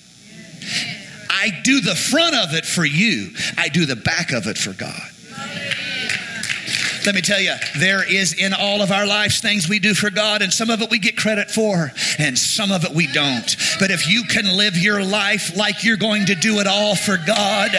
I 1.29 1.51
do 1.65 1.81
the 1.81 1.97
front 1.97 2.35
of 2.37 2.55
it 2.55 2.65
for 2.65 2.85
you. 2.85 3.31
I 3.59 3.69
do 3.69 3.87
the 3.87 3.97
back 3.97 4.33
of 4.33 4.47
it 4.47 4.57
for 4.57 4.73
God. 4.73 5.11
Let 7.07 7.15
me 7.15 7.21
tell 7.21 7.41
you, 7.41 7.55
there 7.79 8.03
is 8.03 8.35
in 8.35 8.53
all 8.53 8.83
of 8.83 8.91
our 8.91 9.07
lives 9.07 9.41
things 9.41 9.69
we 9.69 9.79
do 9.79 9.95
for 9.95 10.11
God, 10.11 10.43
and 10.43 10.53
some 10.53 10.71
of 10.71 10.83
it 10.83 10.91
we 10.91 10.99
get 10.99 11.17
credit 11.17 11.49
for, 11.49 11.93
and 12.19 12.37
some 12.37 12.73
of 12.73 12.85
it 12.85 12.91
we 12.91 13.07
don't. 13.07 13.57
But 13.79 13.93
if 13.93 14.09
you 14.09 14.25
can 14.25 14.57
live 14.57 14.77
your 14.77 15.05
life 15.05 15.57
like 15.57 15.85
you're 15.85 15.97
going 15.97 16.27
to 16.27 16.35
do 16.35 16.59
it 16.59 16.67
all 16.67 16.97
for 16.97 17.17
God, 17.17 17.71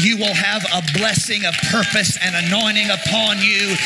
you 0.00 0.16
will 0.16 0.34
have 0.34 0.64
a 0.64 0.82
blessing 0.98 1.44
of 1.44 1.54
purpose 1.70 2.18
and 2.20 2.34
anointing 2.34 2.90
upon 2.90 3.38
you 3.38 3.76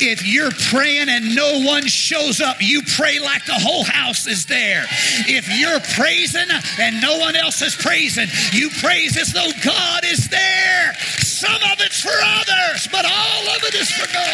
if 0.00 0.26
you're 0.26 0.52
praying 0.70 1.08
and 1.08 1.34
no 1.34 1.60
one 1.60 1.86
shows 1.86 2.40
up, 2.40 2.58
you 2.60 2.82
pray 2.96 3.18
like 3.18 3.44
the 3.46 3.54
whole 3.54 3.84
house 3.84 4.26
is 4.26 4.46
there. 4.46 4.84
If 5.26 5.48
you're 5.58 5.80
praising 5.80 6.48
and 6.78 7.00
no 7.02 7.18
one 7.18 7.36
else 7.36 7.62
is 7.62 7.74
praising, 7.74 8.28
you 8.52 8.70
praise 8.80 9.16
as 9.16 9.32
though 9.32 9.50
God 9.64 10.04
is 10.04 10.28
there. 10.28 10.92
Some 11.38 11.54
of 11.54 11.78
it's 11.78 12.02
for 12.02 12.10
others, 12.10 12.88
but 12.90 13.04
all 13.04 13.46
of 13.46 13.62
it 13.62 13.74
is 13.76 13.88
for 13.92 14.12
God. 14.12 14.24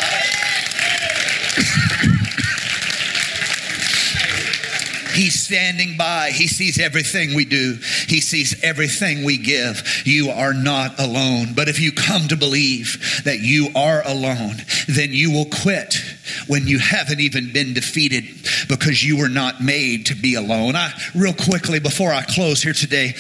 He's 5.14 5.38
standing 5.38 5.99
by. 5.99 6.31
He 6.31 6.47
sees 6.47 6.81
everything 6.81 7.35
we 7.35 7.45
do. 7.45 7.79
He 8.09 8.23
sees 8.23 8.59
everything 8.64 9.23
we 9.23 9.37
give. 9.37 10.03
You 10.07 10.31
are 10.31 10.55
not 10.55 10.99
alone. 10.99 11.53
But 11.55 11.69
if 11.69 11.79
you 11.79 11.93
come 11.93 12.27
to 12.29 12.37
believe 12.37 13.23
that 13.25 13.40
you 13.40 13.69
are 13.77 14.03
alone, 14.07 14.57
then 14.88 15.12
you 15.12 15.31
will 15.31 15.45
quit 15.45 15.97
when 16.47 16.67
you 16.67 16.79
haven't 16.79 17.21
even 17.21 17.53
been 17.53 17.75
defeated 17.75 18.25
because 18.67 19.05
you 19.05 19.19
were 19.19 19.29
not 19.29 19.62
made 19.62 20.07
to 20.07 20.14
be 20.14 20.37
alone. 20.37 20.75
I 20.75 20.90
real 21.14 21.35
quickly 21.35 21.81
before 21.81 22.14
I 22.14 22.23
close 22.23 22.62
here 22.62 22.73
today, 22.73 23.12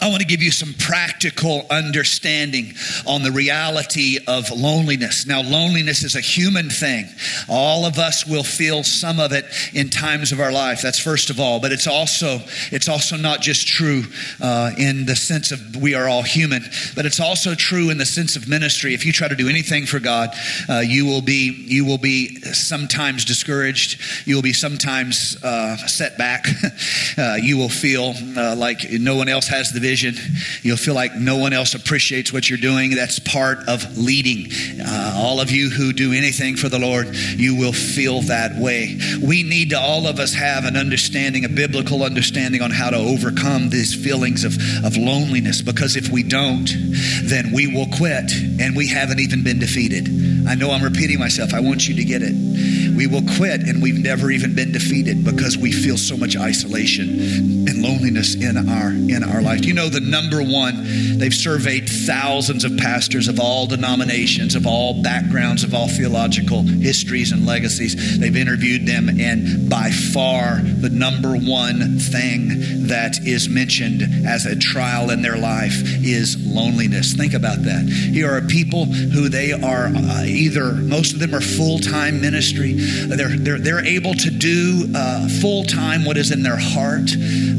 I 0.00 0.08
want 0.08 0.20
to 0.20 0.26
give 0.26 0.42
you 0.42 0.50
some 0.50 0.74
practical 0.74 1.66
understanding 1.70 2.74
on 3.06 3.22
the 3.22 3.32
reality 3.32 4.18
of 4.26 4.50
loneliness. 4.50 5.26
Now, 5.26 5.42
loneliness 5.42 6.04
is 6.04 6.14
a 6.14 6.20
human 6.20 6.70
thing. 6.70 7.06
All 7.48 7.84
of 7.84 7.98
us 7.98 8.26
will 8.26 8.44
feel 8.44 8.84
some 8.84 9.18
of 9.18 9.32
it 9.32 9.46
in 9.74 9.90
times 9.90 10.32
of 10.32 10.40
our 10.40 10.52
life. 10.52 10.82
That's 10.82 10.98
first 10.98 11.30
of 11.30 11.40
all, 11.40 11.60
but 11.60 11.72
it's 11.72 11.86
also 11.86 12.40
it's 12.70 12.88
also 12.88 13.16
not 13.16 13.40
just 13.40 13.66
true 13.66 14.04
uh, 14.40 14.70
in 14.78 15.06
the 15.06 15.16
sense 15.16 15.52
of 15.52 15.76
we 15.76 15.94
are 15.94 16.08
all 16.08 16.22
human, 16.22 16.62
but 16.94 17.06
it's 17.06 17.20
also 17.20 17.54
true 17.54 17.90
in 17.90 17.98
the 17.98 18.06
sense 18.06 18.36
of 18.36 18.48
ministry. 18.48 18.94
If 18.94 19.04
you 19.04 19.12
try 19.12 19.28
to 19.28 19.36
do 19.36 19.48
anything 19.48 19.86
for 19.86 19.98
God, 19.98 20.30
uh, 20.68 20.80
you 20.80 21.06
will 21.06 21.22
be 21.22 21.50
you 21.66 21.84
will 21.84 21.98
be 21.98 22.40
sometimes 22.52 23.24
discouraged. 23.24 24.00
You 24.26 24.36
will 24.36 24.42
be 24.42 24.52
sometimes 24.52 25.36
uh, 25.42 25.76
set 25.76 26.18
back. 26.18 26.46
Uh, 27.16 27.36
you 27.40 27.56
will 27.56 27.68
feel 27.68 28.14
uh, 28.36 28.54
like 28.54 28.92
no 28.92 29.16
one 29.16 29.28
else 29.28 29.48
has 29.48 29.72
the 29.72 29.80
vision. 29.88 30.14
You'll 30.62 30.76
feel 30.76 30.94
like 30.94 31.14
no 31.14 31.38
one 31.38 31.54
else 31.54 31.74
appreciates 31.74 32.30
what 32.30 32.50
you're 32.50 32.58
doing. 32.58 32.94
That's 32.94 33.18
part 33.18 33.66
of 33.68 33.96
leading. 33.96 34.52
Uh, 34.78 35.14
all 35.16 35.40
of 35.40 35.50
you 35.50 35.70
who 35.70 35.94
do 35.94 36.12
anything 36.12 36.56
for 36.56 36.68
the 36.68 36.78
Lord, 36.78 37.16
you 37.16 37.56
will 37.56 37.72
feel 37.72 38.20
that 38.22 38.54
way. 38.56 38.98
We 39.22 39.42
need 39.44 39.70
to, 39.70 39.78
all 39.80 40.06
of 40.06 40.18
us, 40.18 40.34
have 40.34 40.66
an 40.66 40.76
understanding, 40.76 41.46
a 41.46 41.48
biblical 41.48 42.02
understanding 42.02 42.60
on 42.60 42.70
how 42.70 42.90
to 42.90 42.98
overcome 42.98 43.70
these 43.70 43.94
feelings 43.94 44.44
of, 44.44 44.58
of 44.84 44.98
loneliness 44.98 45.62
because 45.62 45.96
if 45.96 46.10
we 46.10 46.22
don't, 46.22 46.68
then 47.24 47.50
we 47.52 47.66
will 47.66 47.88
quit 47.96 48.30
and 48.60 48.76
we 48.76 48.88
haven't 48.88 49.20
even 49.20 49.42
been 49.42 49.58
defeated. 49.58 50.06
I 50.48 50.54
know 50.54 50.70
I'm 50.70 50.82
repeating 50.82 51.18
myself. 51.18 51.54
I 51.54 51.60
want 51.60 51.88
you 51.88 51.94
to 51.94 52.04
get 52.04 52.20
it. 52.22 52.34
We 52.98 53.06
will 53.06 53.22
quit 53.36 53.62
and 53.62 53.80
we've 53.80 54.02
never 54.02 54.30
even 54.30 54.56
been 54.56 54.72
defeated 54.72 55.24
because 55.24 55.56
we 55.56 55.70
feel 55.70 55.96
so 55.96 56.16
much 56.16 56.36
isolation 56.36 57.68
and 57.68 57.80
loneliness 57.80 58.34
in 58.34 58.56
our 58.56 58.90
in 58.90 59.22
our 59.22 59.40
life. 59.40 59.64
You 59.64 59.74
know 59.74 59.77
the 59.86 60.00
number 60.00 60.42
one? 60.42 61.18
They've 61.18 61.34
surveyed 61.34 61.88
thousands 61.88 62.64
of 62.64 62.76
pastors 62.78 63.28
of 63.28 63.38
all 63.38 63.66
denominations, 63.66 64.54
of 64.54 64.66
all 64.66 65.02
backgrounds, 65.02 65.62
of 65.62 65.74
all 65.74 65.88
theological 65.88 66.62
histories 66.62 67.32
and 67.32 67.46
legacies. 67.46 68.18
They've 68.18 68.36
interviewed 68.36 68.86
them, 68.86 69.08
and 69.20 69.68
by 69.68 69.90
far 69.90 70.56
the 70.56 70.90
number 70.90 71.36
one 71.36 71.98
thing 71.98 72.86
that 72.88 73.18
is 73.26 73.48
mentioned 73.48 74.02
as 74.26 74.46
a 74.46 74.56
trial 74.56 75.10
in 75.10 75.22
their 75.22 75.36
life 75.36 75.76
is 76.02 76.36
loneliness. 76.46 77.12
Think 77.12 77.34
about 77.34 77.62
that. 77.64 77.84
Here 77.86 78.30
are 78.30 78.40
people 78.40 78.86
who 78.86 79.28
they 79.28 79.52
are 79.52 79.86
uh, 79.86 80.24
either 80.24 80.72
most 80.72 81.12
of 81.12 81.20
them 81.20 81.34
are 81.34 81.40
full 81.40 81.78
time 81.78 82.20
ministry 82.20 82.74
They're, 82.74 83.36
they're, 83.36 83.58
they're 83.58 83.84
able 83.84 84.14
to 84.14 84.30
do 84.30 84.90
uh, 84.94 85.28
full 85.40 85.64
time 85.64 86.04
what 86.04 86.16
is 86.16 86.30
in 86.30 86.42
their 86.42 86.56
heart. 86.56 87.10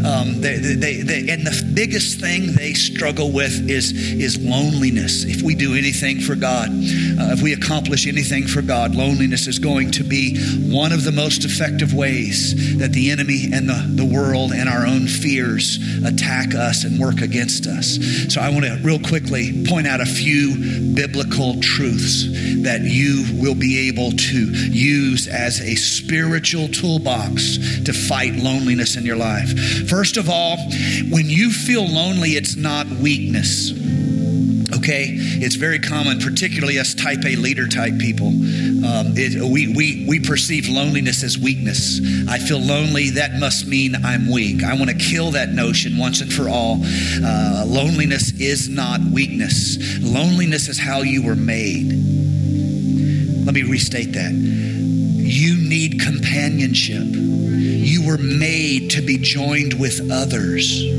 Um, 0.05 0.41
they, 0.41 0.57
they, 0.57 1.01
they, 1.01 1.29
and 1.29 1.45
the 1.45 1.71
biggest 1.73 2.08
thing 2.15 2.53
they 2.53 2.73
struggle 2.73 3.31
with 3.31 3.69
is, 3.69 3.91
is 3.91 4.37
loneliness. 4.37 5.23
If 5.23 5.41
we 5.41 5.55
do 5.55 5.75
anything 5.75 6.19
for 6.19 6.35
God, 6.35 6.69
uh, 6.69 7.33
if 7.33 7.41
we 7.41 7.53
accomplish 7.53 8.07
anything 8.07 8.47
for 8.47 8.61
God, 8.61 8.95
loneliness 8.95 9.47
is 9.47 9.59
going 9.59 9.91
to 9.91 10.03
be 10.03 10.39
one 10.71 10.91
of 10.91 11.03
the 11.03 11.11
most 11.11 11.45
effective 11.45 11.93
ways 11.93 12.77
that 12.77 12.93
the 12.93 13.11
enemy 13.11 13.49
and 13.51 13.67
the, 13.67 14.03
the 14.03 14.05
world 14.05 14.51
and 14.51 14.69
our 14.69 14.85
own 14.85 15.07
fears 15.07 15.79
attack 16.05 16.55
us 16.55 16.83
and 16.83 16.99
work 16.99 17.21
against 17.21 17.67
us. 17.67 17.97
So 18.33 18.41
I 18.41 18.49
want 18.49 18.65
to 18.65 18.79
real 18.83 18.99
quickly 18.99 19.65
point 19.67 19.87
out 19.87 20.01
a 20.01 20.05
few 20.05 20.93
biblical 20.95 21.59
truths 21.61 22.25
that 22.63 22.81
you 22.81 23.25
will 23.41 23.55
be 23.55 23.89
able 23.89 24.11
to 24.11 24.39
use 24.69 25.27
as 25.27 25.61
a 25.61 25.75
spiritual 25.75 26.67
toolbox 26.67 27.57
to 27.83 27.93
fight 27.93 28.35
loneliness 28.35 28.95
in 28.95 29.05
your 29.05 29.17
life. 29.17 29.49
First 29.89 30.17
of 30.17 30.29
all, 30.29 30.57
when 31.09 31.29
you 31.29 31.51
feel 31.51 31.85
lonely, 31.85 31.98
it's 31.99 32.55
not 32.55 32.87
weakness 32.87 33.73
okay? 34.79 35.07
It's 35.09 35.55
very 35.55 35.79
common, 35.79 36.19
particularly 36.19 36.79
us 36.79 36.93
type 36.93 37.19
A 37.25 37.35
leader 37.35 37.67
type 37.67 37.97
people. 37.99 38.27
Um, 38.27 39.13
it, 39.17 39.41
we, 39.41 39.73
we, 39.73 40.05
we 40.07 40.19
perceive 40.19 40.67
loneliness 40.69 41.23
as 41.23 41.37
weakness. 41.37 41.99
I 42.27 42.39
feel 42.39 42.59
lonely, 42.59 43.11
that 43.11 43.33
must 43.39 43.67
mean 43.67 43.95
I'm 44.03 44.31
weak. 44.31 44.63
I 44.63 44.75
want 44.75 44.89
to 44.89 44.95
kill 44.95 45.31
that 45.31 45.49
notion 45.49 45.97
once 45.97 46.21
and 46.21 46.31
for 46.31 46.49
all. 46.49 46.79
Uh, 47.23 47.65
loneliness 47.67 48.31
is 48.39 48.69
not 48.69 49.01
weakness, 49.01 49.77
loneliness 50.01 50.67
is 50.69 50.79
how 50.79 51.01
you 51.01 51.25
were 51.25 51.35
made. 51.35 51.91
Let 53.45 53.55
me 53.55 53.63
restate 53.63 54.13
that. 54.13 54.31
You 54.31 55.69
need 55.69 55.99
companionship. 56.01 57.03
You 57.03 58.07
were 58.07 58.17
made 58.17 58.91
to 58.91 59.01
be 59.01 59.17
joined 59.17 59.79
with 59.79 60.11
others. 60.11 60.98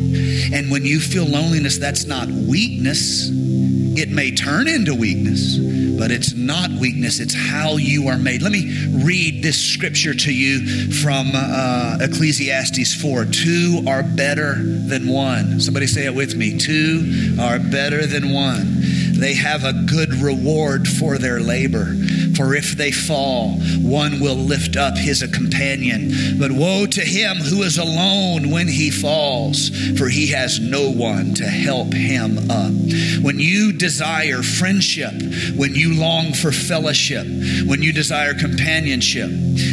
And 0.53 0.71
when 0.71 0.85
you 0.85 1.01
feel 1.01 1.25
loneliness, 1.25 1.79
that's 1.79 2.05
not 2.05 2.29
weakness. 2.29 3.31
It 3.33 4.09
may 4.09 4.31
turn 4.31 4.69
into 4.69 4.95
weakness, 4.95 5.59
but 5.99 6.11
it's 6.11 6.35
not 6.35 6.71
weakness. 6.71 7.21
It's 7.21 7.35
how 7.35 7.77
you 7.77 8.09
are 8.09 8.19
made. 8.19 8.41
Let 8.41 8.53
me 8.53 8.89
read 9.05 9.43
this 9.43 9.59
scripture 9.59 10.15
to 10.15 10.33
you 10.33 10.93
from 10.93 11.33
uh, 11.35 11.99
Ecclesiastes 12.01 12.95
4. 12.95 13.25
Two 13.27 13.85
are 13.87 14.03
better 14.03 14.55
than 14.55 15.09
one. 15.09 15.61
Somebody 15.61 15.87
say 15.87 16.07
it 16.07 16.15
with 16.15 16.37
me. 16.37 16.57
Two 16.59 17.37
are 17.41 17.59
better 17.59 18.07
than 18.07 18.33
one. 18.33 18.81
They 19.21 19.35
have 19.35 19.65
a 19.65 19.73
good 19.73 20.15
reward 20.15 20.89
for 20.89 21.19
their 21.19 21.41
labor. 21.41 21.95
For 22.41 22.55
if 22.55 22.75
they 22.75 22.91
fall, 22.91 23.51
one 23.83 24.19
will 24.19 24.35
lift 24.35 24.75
up 24.75 24.97
his 24.97 25.23
companion. 25.31 26.39
But 26.39 26.51
woe 26.51 26.87
to 26.87 27.03
him 27.03 27.37
who 27.37 27.65
is 27.65 27.77
alone 27.77 28.51
when 28.51 28.67
he 28.67 28.91
falls, 28.91 29.69
for 29.99 30.09
he 30.09 30.29
has 30.29 30.59
no 30.59 30.91
one 30.91 31.35
to 31.35 31.45
help 31.45 31.93
him 31.93 32.51
up. 32.51 32.73
When 33.23 33.39
you 33.39 33.75
desire 33.75 34.41
friendship, 34.43 35.13
when 35.55 35.75
you 35.75 36.01
long 36.01 36.33
for 36.33 36.51
fellowship, 36.51 37.27
when 37.67 37.83
you 37.83 37.93
desire 37.93 38.33
companionship, 38.33 39.29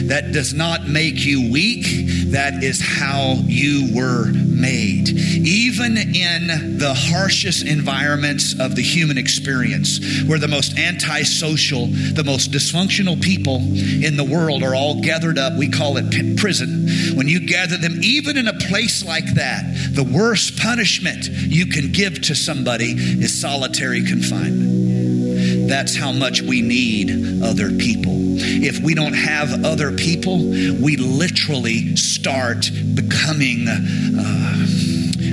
that 0.10 0.34
does 0.34 0.54
not 0.54 0.90
make 0.90 1.24
you 1.24 1.50
weak. 1.50 1.86
That 2.32 2.66
is 2.66 2.82
how 2.82 3.36
you 3.46 3.96
were 3.96 4.34
made. 4.60 5.10
Even 5.10 5.98
in 5.98 6.78
the 6.78 6.94
harshest 6.94 7.66
environments 7.66 8.60
of 8.60 8.76
the 8.76 8.82
human 8.82 9.18
experience, 9.18 10.00
where 10.28 10.40
the 10.40 10.48
most 10.48 10.78
antisocial, 10.78 11.88
the 11.88 12.24
most 12.26 12.52
dysfunctional 12.52 13.22
people 13.22 13.58
in 13.58 14.18
the 14.18 14.24
world 14.24 14.64
are 14.64 14.76
all 14.76 15.02
gathered 15.02 15.38
up, 15.38 15.54
we 15.58 15.70
call 15.70 15.98
it 15.98 16.38
prison. 16.38 16.88
When 17.16 17.28
you 17.28 17.46
gather 17.46 17.78
them, 17.78 18.00
even 18.02 18.38
in 18.38 18.48
a 18.48 18.54
place 18.54 19.04
like 19.06 19.34
that, 19.36 19.64
the 19.94 20.04
worst 20.04 20.58
punishment 20.60 21.28
you 21.28 21.68
can 21.68 21.92
give 21.92 22.22
to 22.24 22.36
somebody 22.36 22.92
is 22.92 23.40
solitary 23.40 24.04
confinement. 24.06 25.68
That's 25.68 25.96
how 25.96 26.12
much 26.12 26.42
we 26.42 26.62
need 26.62 27.44
other 27.44 27.70
people. 27.72 28.14
If 28.40 28.80
we 28.80 28.94
don't 28.94 29.14
have 29.14 29.66
other 29.66 29.92
people, 29.92 30.38
we 30.38 30.96
literally 30.98 31.96
start 31.96 32.70
becoming. 32.94 33.68
Uh, 33.68 34.37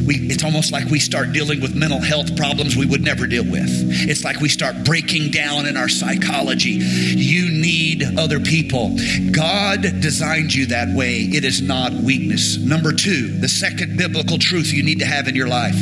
we, 0.07 0.17
it's 0.31 0.45
almost 0.45 0.73
like 0.73 0.89
we 0.89 0.99
start 0.99 1.33
dealing 1.33 1.61
with 1.61 1.75
mental 1.75 2.01
health 2.01 2.37
problems 2.37 2.77
we 2.77 2.87
would 2.87 3.03
never 3.03 3.27
deal 3.27 3.45
with. 3.45 3.69
It's 4.09 4.25
like 4.25 4.41
we 4.41 4.49
start 4.49 4.85
breaking 4.85 5.31
down 5.31 5.67
in 5.67 5.77
our 5.77 5.89
psychology. 5.89 6.71
You 6.71 7.51
need 7.51 8.19
other 8.19 8.41
people. 8.41 8.97
God 9.31 9.83
designed 10.01 10.55
you 10.55 10.67
that 10.67 10.95
way. 10.95 11.21
It 11.21 11.45
is 11.45 11.63
not 11.63 11.93
weakness. 11.93 12.59
Number 12.59 12.93
two, 12.93 13.29
the 13.39 13.49
second 13.49 13.97
biblical 13.97 14.39
truth 14.39 14.73
you 14.73 14.83
need 14.83 15.01
to 15.01 15.07
have 15.07 15.29
in 15.29 15.35
your 15.35 15.49
life 15.49 15.75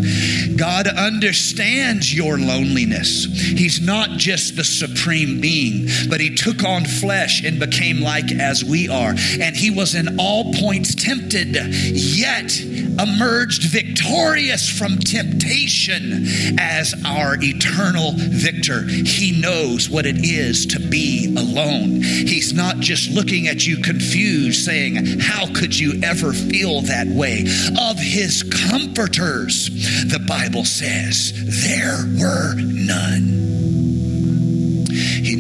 God 0.57 0.87
understands 0.87 2.15
your 2.15 2.39
loneliness. 2.39 3.25
He's 3.25 3.81
not 3.81 4.11
just 4.11 4.57
the 4.57 4.65
supreme 4.65 5.41
being, 5.41 5.89
but 6.09 6.21
He 6.21 6.35
took 6.35 6.65
on 6.65 6.85
flesh 6.85 7.45
and 7.45 7.59
became 7.59 8.01
like 8.01 8.31
as 8.33 8.65
we 8.65 8.89
are. 8.89 9.15
And 9.41 9.57
He 9.57 9.71
was 9.71 9.95
in 9.95 10.19
all 10.19 10.53
points 10.55 10.95
tempted, 10.95 11.55
yet 11.55 12.53
emerged 12.99 13.65
victorious 13.65 14.69
from 14.69 14.99
temptation 14.99 16.25
as 16.59 16.95
our 17.05 17.37
eternal 17.41 18.13
victor. 18.17 18.83
He 18.83 19.41
knows 19.41 19.89
what 19.89 20.07
it 20.07 20.25
is 20.25 20.67
to 20.67 20.81
be 20.81 21.35
alone. 21.37 22.03
He's 22.03 22.53
not 22.53 22.81
just 22.81 23.11
looking 23.11 23.49
at 23.49 23.67
you 23.67 23.79
confused, 23.83 24.65
saying, 24.65 25.21
How 25.21 25.47
could 25.53 25.79
you 25.79 26.01
ever 26.03 26.33
feel 26.33 26.83
that 26.83 27.07
way? 27.07 27.47
Of 27.81 27.99
his 27.99 28.43
comforters, 28.43 29.69
the 30.11 30.23
Bible 30.27 30.65
says, 30.65 31.33
there 31.65 32.05
were 32.19 32.55
none. 32.57 33.42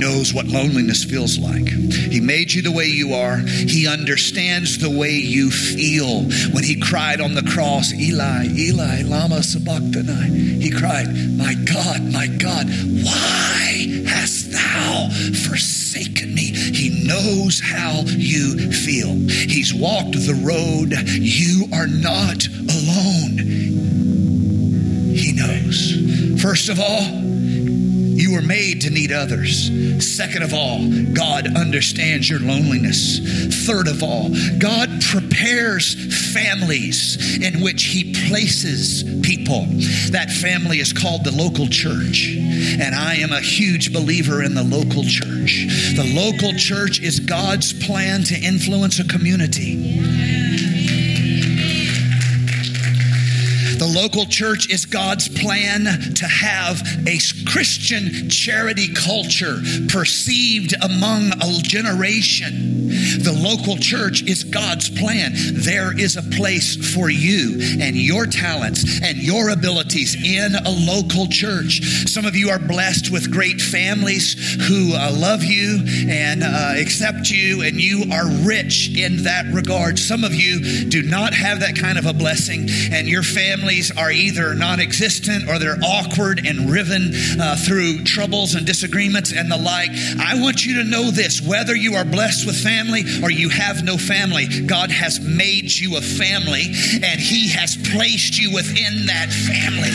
Knows 0.02 0.34
what 0.34 0.46
loneliness 0.48 1.04
feels 1.04 1.38
like. 1.38 1.68
He 1.68 2.20
made 2.20 2.52
you 2.52 2.60
the 2.60 2.72
way 2.72 2.86
you 2.86 3.14
are. 3.14 3.36
He 3.36 3.86
understands 3.86 4.78
the 4.78 4.90
way 4.90 5.12
you 5.12 5.48
feel. 5.48 6.24
When 6.52 6.64
he 6.64 6.80
cried 6.80 7.20
on 7.20 7.36
the 7.36 7.48
cross, 7.54 7.92
Eli, 7.92 8.46
Eli, 8.46 9.02
Lama 9.02 9.44
Sabachthani, 9.44 10.60
he 10.60 10.72
cried, 10.72 11.06
My 11.38 11.54
God, 11.54 12.02
my 12.12 12.26
God, 12.26 12.66
why 13.04 14.02
hast 14.08 14.50
thou 14.50 15.08
forsaken 15.46 16.34
me? 16.34 16.50
He 16.50 17.06
knows 17.06 17.60
how 17.60 18.00
you 18.04 18.72
feel. 18.72 19.14
He's 19.14 19.72
walked 19.72 20.14
the 20.14 20.34
road. 20.42 20.98
You 21.10 21.68
are 21.72 21.86
not 21.86 22.44
alone. 22.48 23.38
He 25.14 25.30
knows. 25.30 26.42
First 26.42 26.68
of 26.70 26.80
all, 26.80 27.31
you 28.22 28.34
were 28.34 28.42
made 28.42 28.80
to 28.82 28.90
need 28.90 29.10
others. 29.10 29.68
Second 29.98 30.44
of 30.44 30.54
all, 30.54 30.78
God 31.12 31.56
understands 31.56 32.30
your 32.30 32.38
loneliness. 32.38 33.18
Third 33.66 33.88
of 33.88 34.04
all, 34.04 34.30
God 34.58 35.02
prepares 35.02 35.94
families 36.32 37.42
in 37.42 37.60
which 37.60 37.82
He 37.82 38.14
places 38.28 39.02
people. 39.22 39.66
That 40.12 40.30
family 40.30 40.78
is 40.78 40.92
called 40.92 41.24
the 41.24 41.32
local 41.32 41.66
church. 41.66 42.36
And 42.38 42.94
I 42.94 43.14
am 43.16 43.32
a 43.32 43.40
huge 43.40 43.92
believer 43.92 44.42
in 44.44 44.54
the 44.54 44.62
local 44.62 45.02
church. 45.02 45.66
The 45.96 46.12
local 46.14 46.56
church 46.56 47.00
is 47.00 47.18
God's 47.18 47.72
plan 47.72 48.22
to 48.24 48.38
influence 48.38 49.00
a 49.00 49.04
community. 49.04 49.98
Local 54.02 54.26
church 54.26 54.68
is 54.68 54.84
God's 54.84 55.28
plan 55.28 55.84
to 55.84 56.26
have 56.26 56.82
a 57.06 57.18
Christian 57.46 58.28
charity 58.28 58.92
culture 58.92 59.58
perceived 59.88 60.74
among 60.82 61.30
a 61.40 61.62
generation. 61.62 62.88
The 63.22 63.32
local 63.32 63.76
church 63.76 64.22
is 64.24 64.42
God's 64.42 64.90
plan. 64.90 65.30
There 65.34 65.96
is 65.96 66.16
a 66.16 66.22
place 66.22 66.94
for 66.94 67.10
you 67.10 67.60
and 67.80 67.94
your 67.94 68.26
talents 68.26 69.00
and 69.02 69.18
your 69.18 69.50
abilities 69.50 70.16
in 70.16 70.56
a 70.56 70.70
local 70.70 71.28
church. 71.28 71.80
Some 72.10 72.26
of 72.26 72.34
you 72.34 72.50
are 72.50 72.58
blessed 72.58 73.12
with 73.12 73.30
great 73.30 73.60
families 73.60 74.34
who 74.66 74.94
uh, 74.94 75.12
love 75.12 75.44
you 75.44 75.78
and 76.08 76.42
uh, 76.42 76.74
accept 76.76 77.30
you, 77.30 77.62
and 77.62 77.80
you 77.80 78.12
are 78.12 78.26
rich 78.44 78.98
in 78.98 79.22
that 79.24 79.46
regard. 79.54 79.98
Some 79.98 80.24
of 80.24 80.34
you 80.34 80.88
do 80.88 81.02
not 81.02 81.34
have 81.34 81.60
that 81.60 81.76
kind 81.76 81.98
of 81.98 82.06
a 82.06 82.12
blessing, 82.12 82.68
and 82.90 83.06
your 83.06 83.22
families 83.22 83.91
are 83.96 84.10
either 84.10 84.54
non 84.54 84.80
existent 84.80 85.48
or 85.48 85.58
they're 85.58 85.78
awkward 85.82 86.46
and 86.46 86.70
riven 86.70 87.12
uh, 87.40 87.56
through 87.56 88.04
troubles 88.04 88.54
and 88.54 88.66
disagreements 88.66 89.32
and 89.32 89.50
the 89.50 89.56
like. 89.56 89.90
I 90.18 90.40
want 90.40 90.64
you 90.64 90.82
to 90.82 90.84
know 90.84 91.10
this 91.10 91.40
whether 91.40 91.74
you 91.74 91.94
are 91.94 92.04
blessed 92.04 92.46
with 92.46 92.56
family 92.56 93.02
or 93.22 93.30
you 93.30 93.48
have 93.48 93.84
no 93.84 93.96
family, 93.96 94.46
God 94.66 94.90
has 94.90 95.20
made 95.20 95.70
you 95.70 95.96
a 95.96 96.00
family 96.00 96.72
and 97.02 97.20
He 97.20 97.48
has 97.50 97.76
placed 97.76 98.38
you 98.38 98.52
within 98.54 99.06
that 99.06 99.30
family. 99.30 99.92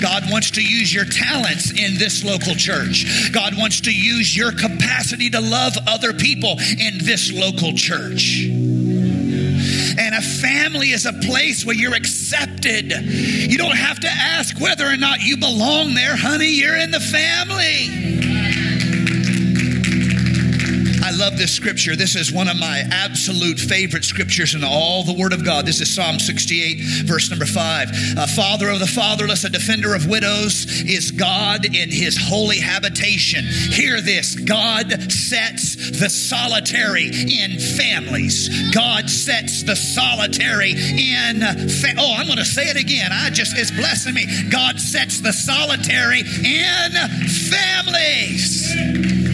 God 0.00 0.30
wants 0.30 0.50
to 0.52 0.62
use 0.62 0.92
your 0.92 1.04
talents 1.04 1.70
in 1.70 1.98
this 1.98 2.24
local 2.24 2.54
church. 2.54 3.32
God 3.32 3.54
wants 3.56 3.80
to 3.82 3.92
use 3.92 4.36
your 4.36 4.52
capacity 4.52 5.30
to 5.30 5.40
love 5.40 5.74
other 5.86 6.12
people 6.12 6.56
in 6.78 6.98
this 6.98 7.32
local 7.32 7.72
church. 7.72 8.48
And 9.98 10.14
a 10.14 10.20
family 10.20 10.90
is 10.90 11.06
a 11.06 11.12
place 11.12 11.64
where 11.64 11.74
you're 11.74 11.94
accepted. 11.94 12.92
You 12.92 13.56
don't 13.58 13.76
have 13.76 14.00
to 14.00 14.08
ask 14.08 14.60
whether 14.60 14.86
or 14.86 14.96
not 14.96 15.20
you 15.20 15.36
belong 15.36 15.94
there, 15.94 16.16
honey. 16.16 16.50
You're 16.50 16.76
in 16.76 16.90
the 16.90 17.00
family. 17.00 18.25
Love 21.26 21.38
this 21.38 21.56
scripture. 21.56 21.96
This 21.96 22.14
is 22.14 22.32
one 22.32 22.46
of 22.46 22.56
my 22.56 22.84
absolute 22.92 23.58
favorite 23.58 24.04
scriptures 24.04 24.54
in 24.54 24.62
all 24.62 25.02
the 25.02 25.12
Word 25.12 25.32
of 25.32 25.44
God. 25.44 25.66
This 25.66 25.80
is 25.80 25.92
Psalm 25.92 26.20
68, 26.20 26.78
verse 27.04 27.30
number 27.30 27.44
5. 27.44 27.88
A 28.16 28.28
father 28.28 28.68
of 28.68 28.78
the 28.78 28.86
fatherless, 28.86 29.42
a 29.42 29.50
defender 29.50 29.92
of 29.92 30.06
widows, 30.06 30.66
is 30.86 31.10
God 31.10 31.66
in 31.66 31.90
his 31.90 32.16
holy 32.16 32.60
habitation. 32.60 33.44
Hear 33.44 34.00
this 34.00 34.36
God 34.36 35.10
sets 35.10 35.98
the 35.98 36.08
solitary 36.08 37.08
in 37.08 37.58
families. 37.58 38.70
God 38.72 39.10
sets 39.10 39.64
the 39.64 39.74
solitary 39.74 40.70
in. 40.70 41.40
Fa- 41.40 41.98
oh, 41.98 42.14
I'm 42.16 42.26
going 42.26 42.38
to 42.38 42.44
say 42.44 42.68
it 42.68 42.76
again. 42.76 43.10
I 43.10 43.30
just, 43.30 43.58
it's 43.58 43.72
blessing 43.72 44.14
me. 44.14 44.26
God 44.48 44.78
sets 44.78 45.20
the 45.20 45.32
solitary 45.32 46.20
in 46.20 46.92
families. 47.50 49.25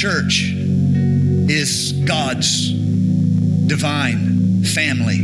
Church 0.00 0.54
is 0.54 1.92
God's 2.06 2.72
divine 3.66 4.64
family 4.64 5.18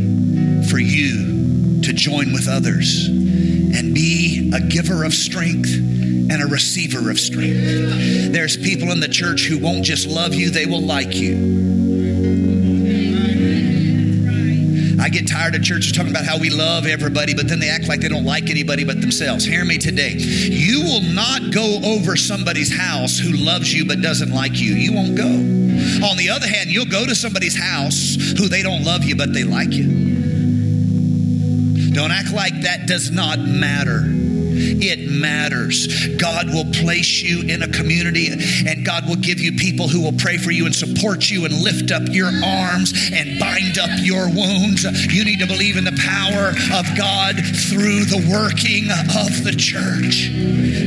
for 0.68 0.78
you 0.78 1.80
to 1.80 1.94
join 1.94 2.34
with 2.34 2.46
others 2.46 3.06
and 3.06 3.94
be 3.94 4.52
a 4.54 4.60
giver 4.60 5.04
of 5.04 5.14
strength 5.14 5.72
and 5.72 6.42
a 6.42 6.46
receiver 6.46 7.10
of 7.10 7.18
strength. 7.18 8.34
There's 8.34 8.58
people 8.58 8.90
in 8.90 9.00
the 9.00 9.08
church 9.08 9.46
who 9.46 9.58
won't 9.58 9.82
just 9.82 10.06
love 10.06 10.34
you, 10.34 10.50
they 10.50 10.66
will 10.66 10.82
like 10.82 11.14
you. 11.14 11.85
I 15.06 15.08
get 15.08 15.28
tired 15.28 15.54
of 15.54 15.62
churches 15.62 15.92
talking 15.92 16.10
about 16.10 16.24
how 16.24 16.36
we 16.36 16.50
love 16.50 16.84
everybody, 16.84 17.32
but 17.32 17.46
then 17.46 17.60
they 17.60 17.68
act 17.68 17.86
like 17.86 18.00
they 18.00 18.08
don't 18.08 18.24
like 18.24 18.50
anybody 18.50 18.82
but 18.82 19.00
themselves. 19.00 19.44
Hear 19.44 19.64
me 19.64 19.78
today. 19.78 20.14
You 20.16 20.82
will 20.82 21.00
not 21.00 21.52
go 21.52 21.78
over 21.84 22.16
somebody's 22.16 22.76
house 22.76 23.16
who 23.16 23.30
loves 23.30 23.72
you 23.72 23.84
but 23.86 24.02
doesn't 24.02 24.32
like 24.32 24.58
you. 24.58 24.74
You 24.74 24.92
won't 24.92 25.16
go. 25.16 25.28
On 26.04 26.16
the 26.16 26.30
other 26.34 26.48
hand, 26.48 26.70
you'll 26.70 26.86
go 26.86 27.06
to 27.06 27.14
somebody's 27.14 27.56
house 27.56 28.16
who 28.36 28.48
they 28.48 28.64
don't 28.64 28.82
love 28.82 29.04
you 29.04 29.14
but 29.14 29.32
they 29.32 29.44
like 29.44 29.70
you. 29.70 29.86
Don't 31.92 32.10
act 32.10 32.32
like 32.32 32.62
that 32.62 32.88
does 32.88 33.12
not 33.12 33.38
matter. 33.38 34.00
It 34.56 35.10
matters. 35.10 36.08
God 36.16 36.48
will 36.48 36.66
place 36.72 37.22
you 37.22 37.42
in 37.42 37.62
a 37.62 37.68
community 37.68 38.28
and 38.66 38.84
God 38.84 39.06
will 39.08 39.16
give 39.16 39.40
you 39.40 39.52
people 39.52 39.88
who 39.88 40.02
will 40.02 40.16
pray 40.18 40.36
for 40.36 40.50
you 40.50 40.66
and 40.66 40.74
support 40.74 41.30
you 41.30 41.44
and 41.44 41.54
lift 41.62 41.90
up 41.90 42.02
your 42.08 42.30
arms 42.44 42.92
and 43.12 43.38
bind 43.38 43.78
up 43.78 43.90
your 44.00 44.26
wounds. 44.26 44.84
You 45.12 45.24
need 45.24 45.40
to 45.40 45.46
believe 45.46 45.76
in 45.76 45.84
the 45.84 45.96
power 45.98 46.50
of 46.78 46.86
God 46.96 47.36
through 47.36 48.06
the 48.06 48.22
working 48.30 48.90
of 48.90 49.44
the 49.44 49.52
church. 49.52 50.32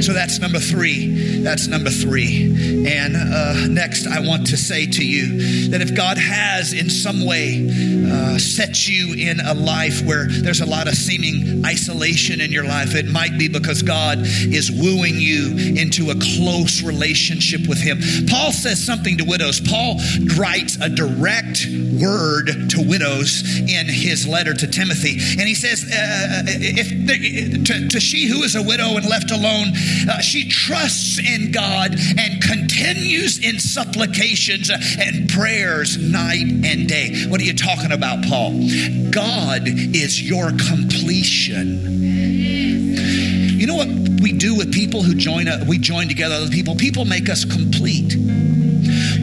So 0.03 0.13
that's 0.13 0.39
number 0.39 0.59
three. 0.59 1.41
That's 1.41 1.67
number 1.67 1.89
three. 1.89 2.85
And 2.87 3.15
uh, 3.15 3.67
next, 3.67 4.07
I 4.07 4.19
want 4.21 4.47
to 4.47 4.57
say 4.57 4.85
to 4.85 5.05
you 5.05 5.69
that 5.69 5.81
if 5.81 5.95
God 5.95 6.17
has 6.17 6.73
in 6.73 6.89
some 6.89 7.25
way 7.25 7.67
uh, 8.09 8.37
set 8.37 8.87
you 8.87 9.13
in 9.13 9.39
a 9.39 9.53
life 9.53 10.01
where 10.05 10.27
there's 10.27 10.61
a 10.61 10.65
lot 10.65 10.87
of 10.87 10.95
seeming 10.95 11.65
isolation 11.65 12.41
in 12.41 12.51
your 12.51 12.65
life, 12.65 12.95
it 12.95 13.07
might 13.07 13.37
be 13.37 13.47
because 13.47 13.58
God 13.83 14.19
is 14.21 14.71
wooing 14.71 15.15
you 15.15 15.75
into 15.79 16.11
a 16.11 16.15
close 16.15 16.81
relationship 16.83 17.67
with 17.67 17.79
Him. 17.79 17.99
Paul 18.27 18.51
says 18.51 18.83
something 18.83 19.17
to 19.17 19.25
widows. 19.25 19.59
Paul 19.61 19.99
writes 20.37 20.77
a 20.81 20.89
direct 20.89 21.65
word 22.01 22.47
to 22.69 22.81
widows 22.87 23.43
in 23.59 23.87
his 23.87 24.27
letter 24.27 24.53
to 24.53 24.67
Timothy. 24.67 25.17
And 25.37 25.47
he 25.47 25.55
says, 25.55 25.83
uh, 25.83 26.43
if 26.47 26.89
the, 26.89 27.63
to, 27.63 27.87
to, 27.89 27.99
she 27.99 28.27
who 28.27 28.43
is 28.43 28.55
a 28.55 28.63
widow 28.63 28.95
and 28.95 29.05
left 29.07 29.31
alone, 29.31 29.73
uh, 30.09 30.21
she 30.21 30.49
trusts 30.49 31.19
in 31.19 31.51
God 31.51 31.95
and 32.17 32.41
continues 32.41 33.43
in 33.43 33.59
supplications 33.59 34.69
and 34.69 35.29
prayers 35.29 35.97
night 35.97 36.45
and 36.63 36.87
day. 36.87 37.25
What 37.27 37.41
are 37.41 37.45
you 37.45 37.55
talking 37.55 37.91
about, 37.91 38.23
Paul? 38.25 38.51
God 39.11 39.63
is 39.65 40.21
your 40.21 40.51
completion. 40.69 42.58
Know 43.69 43.75
what 43.75 43.87
we 44.19 44.33
do 44.33 44.55
with 44.55 44.73
people 44.73 45.03
who 45.03 45.13
join, 45.13 45.47
a, 45.47 45.63
we 45.63 45.77
join 45.77 46.07
together 46.07 46.33
other 46.33 46.49
people? 46.49 46.75
People 46.75 47.05
make 47.05 47.29
us 47.29 47.45
complete. 47.45 48.15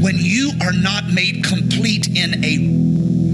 When 0.00 0.14
you 0.18 0.52
are 0.62 0.72
not 0.72 1.12
made 1.12 1.42
complete 1.42 2.06
in 2.06 2.44
a 2.44 2.56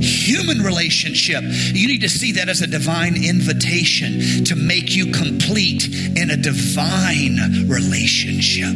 human 0.02 0.62
relationship, 0.62 1.42
you 1.44 1.86
need 1.86 2.00
to 2.00 2.08
see 2.08 2.32
that 2.32 2.48
as 2.48 2.62
a 2.62 2.66
divine 2.66 3.22
invitation 3.22 4.42
to 4.44 4.56
make 4.56 4.96
you 4.96 5.12
complete 5.12 5.86
in 6.16 6.30
a 6.30 6.36
divine 6.38 7.68
relationship. 7.68 8.72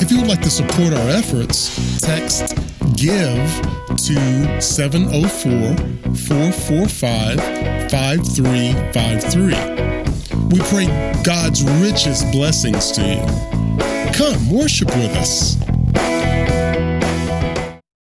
If 0.00 0.10
you 0.10 0.18
would 0.18 0.28
like 0.28 0.42
to 0.42 0.50
support 0.50 0.92
our 0.92 1.08
efforts, 1.08 2.00
text 2.00 2.54
GIVE 2.96 3.62
to 3.96 4.60
704 4.60 5.76
445 6.14 7.40
5353. 7.90 9.77
We 10.50 10.60
pray 10.60 10.86
God's 11.24 11.62
richest 11.82 12.32
blessings 12.32 12.90
to 12.92 13.02
you. 13.02 14.12
Come 14.14 14.50
worship 14.50 14.88
with 14.88 15.14
us. 15.16 15.67